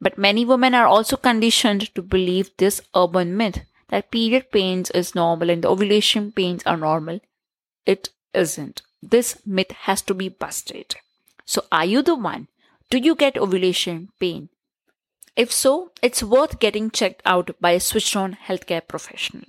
But 0.01 0.19
many 0.19 0.45
women 0.45 0.75
are 0.75 0.87
also 0.87 1.17
conditioned 1.17 1.95
to 1.95 2.03
believe 2.03 2.51
this 2.57 2.81
urban 2.95 3.37
myth 3.37 3.61
that 3.89 4.11
period 4.11 4.51
pains 4.51 4.91
is 4.91 5.15
normal 5.15 5.51
and 5.51 5.65
the 5.65 5.69
ovulation 5.69 6.31
pains 6.33 6.63
are 6.67 6.77
normal. 6.77 7.21
It 7.87 8.11
isn't. 8.35 8.83
This 9.03 9.39
myth 9.47 9.73
has 9.73 10.03
to 10.03 10.15
be 10.15 10.29
busted. 10.29 10.97
So, 11.47 11.65
are 11.73 11.85
you 11.85 12.03
the 12.03 12.15
one? 12.15 12.49
Do 12.91 12.99
you 12.99 13.15
get 13.15 13.39
ovulation 13.39 14.11
pain? 14.21 14.51
If 15.37 15.53
so, 15.53 15.93
it's 16.03 16.23
worth 16.23 16.59
getting 16.59 16.91
checked 16.91 17.23
out 17.25 17.51
by 17.61 17.71
a 17.71 17.81
switched 17.81 18.17
on 18.17 18.37
healthcare 18.47 18.87
professional. 18.87 19.45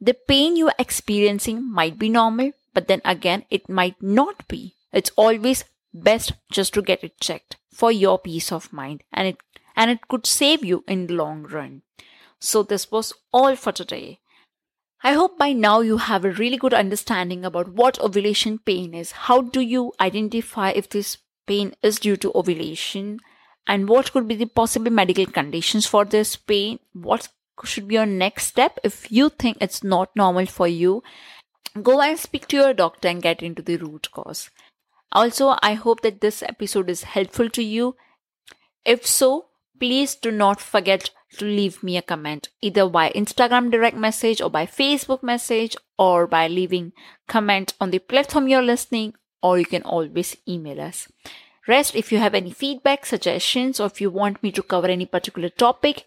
The 0.00 0.14
pain 0.14 0.56
you 0.56 0.68
are 0.68 0.74
experiencing 0.78 1.70
might 1.70 1.98
be 1.98 2.08
normal, 2.08 2.52
but 2.74 2.88
then 2.88 3.00
again, 3.04 3.44
it 3.50 3.68
might 3.68 4.02
not 4.02 4.48
be. 4.48 4.74
It's 4.92 5.12
always 5.16 5.64
best 5.92 6.32
just 6.50 6.74
to 6.74 6.82
get 6.82 7.02
it 7.04 7.20
checked 7.20 7.56
for 7.72 7.90
your 7.90 8.18
peace 8.18 8.52
of 8.52 8.72
mind 8.72 9.02
and 9.12 9.28
it 9.28 9.36
and 9.76 9.90
it 9.90 10.08
could 10.08 10.26
save 10.26 10.64
you 10.64 10.84
in 10.86 11.06
the 11.06 11.14
long 11.14 11.42
run. 11.44 11.82
So 12.38 12.62
this 12.62 12.90
was 12.90 13.12
all 13.32 13.56
for 13.56 13.72
today. 13.72 14.20
I 15.02 15.14
hope 15.14 15.38
by 15.38 15.52
now 15.52 15.80
you 15.80 15.96
have 15.96 16.24
a 16.24 16.32
really 16.32 16.58
good 16.58 16.74
understanding 16.74 17.44
about 17.44 17.68
what 17.68 17.98
ovulation 18.00 18.58
pain 18.58 18.92
is. 18.92 19.12
How 19.12 19.40
do 19.40 19.60
you 19.60 19.92
identify 19.98 20.70
if 20.70 20.90
this 20.90 21.16
pain 21.46 21.74
is 21.82 21.98
due 21.98 22.16
to 22.18 22.32
ovulation 22.34 23.20
and 23.66 23.88
what 23.88 24.12
could 24.12 24.28
be 24.28 24.34
the 24.34 24.46
possible 24.46 24.90
medical 24.90 25.26
conditions 25.26 25.86
for 25.86 26.04
this 26.04 26.36
pain? 26.36 26.78
What 26.92 27.28
should 27.64 27.88
be 27.88 27.94
your 27.94 28.06
next 28.06 28.46
step 28.46 28.78
if 28.84 29.10
you 29.10 29.30
think 29.30 29.56
it's 29.60 29.82
not 29.82 30.14
normal 30.14 30.46
for 30.46 30.68
you? 30.68 31.02
Go 31.82 32.00
and 32.02 32.18
speak 32.18 32.48
to 32.48 32.56
your 32.56 32.74
doctor 32.74 33.08
and 33.08 33.22
get 33.22 33.42
into 33.42 33.62
the 33.62 33.76
root 33.76 34.10
cause. 34.10 34.50
Also, 35.12 35.56
I 35.62 35.74
hope 35.74 36.02
that 36.02 36.20
this 36.20 36.42
episode 36.42 36.88
is 36.88 37.02
helpful 37.02 37.50
to 37.50 37.62
you. 37.62 37.96
If 38.84 39.06
so, 39.06 39.46
please 39.78 40.14
do 40.14 40.30
not 40.30 40.60
forget 40.60 41.10
to 41.38 41.44
leave 41.44 41.82
me 41.82 41.96
a 41.96 42.02
comment 42.02 42.48
either 42.60 42.88
by 42.88 43.10
Instagram 43.10 43.70
direct 43.70 43.96
message 43.96 44.40
or 44.40 44.50
by 44.50 44.66
Facebook 44.66 45.22
message 45.22 45.76
or 45.98 46.26
by 46.26 46.48
leaving 46.48 46.92
comment 47.28 47.74
on 47.80 47.90
the 47.90 47.98
platform 47.98 48.48
you're 48.48 48.62
listening 48.62 49.14
or 49.42 49.58
you 49.58 49.66
can 49.66 49.82
always 49.82 50.36
email 50.48 50.80
us. 50.80 51.08
Rest 51.66 51.94
if 51.94 52.10
you 52.10 52.18
have 52.18 52.34
any 52.34 52.50
feedback, 52.50 53.06
suggestions 53.06 53.80
or 53.80 53.86
if 53.86 54.00
you 54.00 54.10
want 54.10 54.42
me 54.42 54.50
to 54.52 54.62
cover 54.62 54.88
any 54.88 55.06
particular 55.06 55.48
topic, 55.48 56.06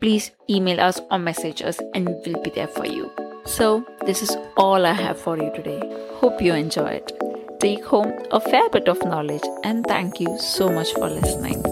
please 0.00 0.30
email 0.48 0.80
us 0.80 1.00
or 1.10 1.18
message 1.18 1.62
us 1.62 1.80
and 1.94 2.08
we'll 2.08 2.42
be 2.42 2.50
there 2.50 2.66
for 2.68 2.86
you. 2.86 3.10
So, 3.44 3.84
this 4.06 4.22
is 4.22 4.36
all 4.56 4.86
I 4.86 4.92
have 4.92 5.20
for 5.20 5.36
you 5.36 5.52
today. 5.54 5.80
Hope 6.14 6.40
you 6.40 6.54
enjoy 6.54 6.86
it 6.86 7.31
take 7.62 7.84
home 7.84 8.12
a 8.32 8.40
fair 8.40 8.68
bit 8.70 8.88
of 8.88 9.00
knowledge 9.04 9.44
and 9.62 9.86
thank 9.86 10.18
you 10.18 10.36
so 10.36 10.68
much 10.68 10.92
for 10.94 11.08
listening. 11.08 11.64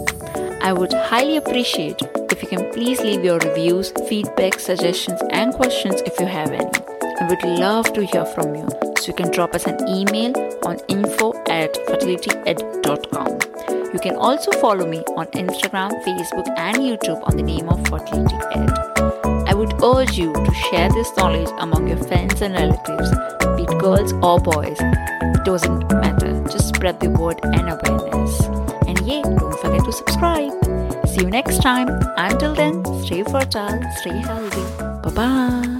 I 0.63 0.73
would 0.73 0.93
highly 0.93 1.37
appreciate 1.37 2.01
if 2.31 2.41
you 2.41 2.49
can 2.49 2.71
please 2.73 3.01
leave 3.01 3.25
your 3.25 3.39
reviews, 3.39 3.93
feedback, 4.09 4.61
suggestions, 4.61 5.21
and 5.31 5.53
questions 5.53 6.01
if 6.03 6.21
you 6.21 6.27
have 6.27 6.53
any. 6.53 6.71
and 7.19 7.29
would 7.29 7.43
love 7.43 7.93
to 7.95 8.05
hear 8.05 8.25
from 8.25 8.55
you. 8.55 8.69
So 8.99 9.09
you 9.09 9.15
can 9.15 9.33
drop 9.33 9.53
us 9.53 9.67
an 9.67 9.89
email 9.89 10.33
on 10.65 10.79
info 10.87 11.33
at 11.49 11.75
fertilityed.com. 11.89 13.93
You 13.93 13.99
can 13.99 14.15
also 14.15 14.53
follow 14.61 14.87
me 14.87 14.99
on 15.17 15.27
Instagram, 15.45 15.91
Facebook, 16.05 16.47
and 16.57 16.77
YouTube 16.77 17.21
on 17.25 17.37
the 17.37 17.43
name 17.43 17.69
of 17.69 17.85
Fertility 17.89 18.37
Ed. 18.55 18.71
I 19.49 19.55
would 19.55 19.75
urge 19.83 20.17
you 20.17 20.33
to 20.33 20.55
share 20.71 20.89
this 20.91 21.11
knowledge 21.17 21.51
among 21.59 21.89
your 21.89 21.99
friends 21.99 22.41
and 22.43 22.55
relatives, 22.55 23.11
be 23.57 23.65
it 23.65 23.79
girls 23.81 24.13
or 24.23 24.39
boys. 24.39 24.79
Doesn't 25.45 25.91
matter. 25.93 26.43
Just 26.45 26.69
spread 26.69 27.01
the 27.01 27.11
word 27.11 27.41
and 27.43 27.69
awareness. 27.69 28.41
And 28.87 29.01
yeah, 29.07 29.23
don't 29.23 29.59
forget 29.61 29.85
to 29.85 29.93
subscribe. 29.93 30.53
See 31.07 31.23
you 31.23 31.31
next 31.31 31.63
time. 31.63 31.89
Until 32.17 32.55
then, 32.55 32.85
stay 33.03 33.23
fertile, 33.23 33.83
stay 34.01 34.19
healthy. 34.19 34.63
Bye 35.03 35.11
bye. 35.15 35.80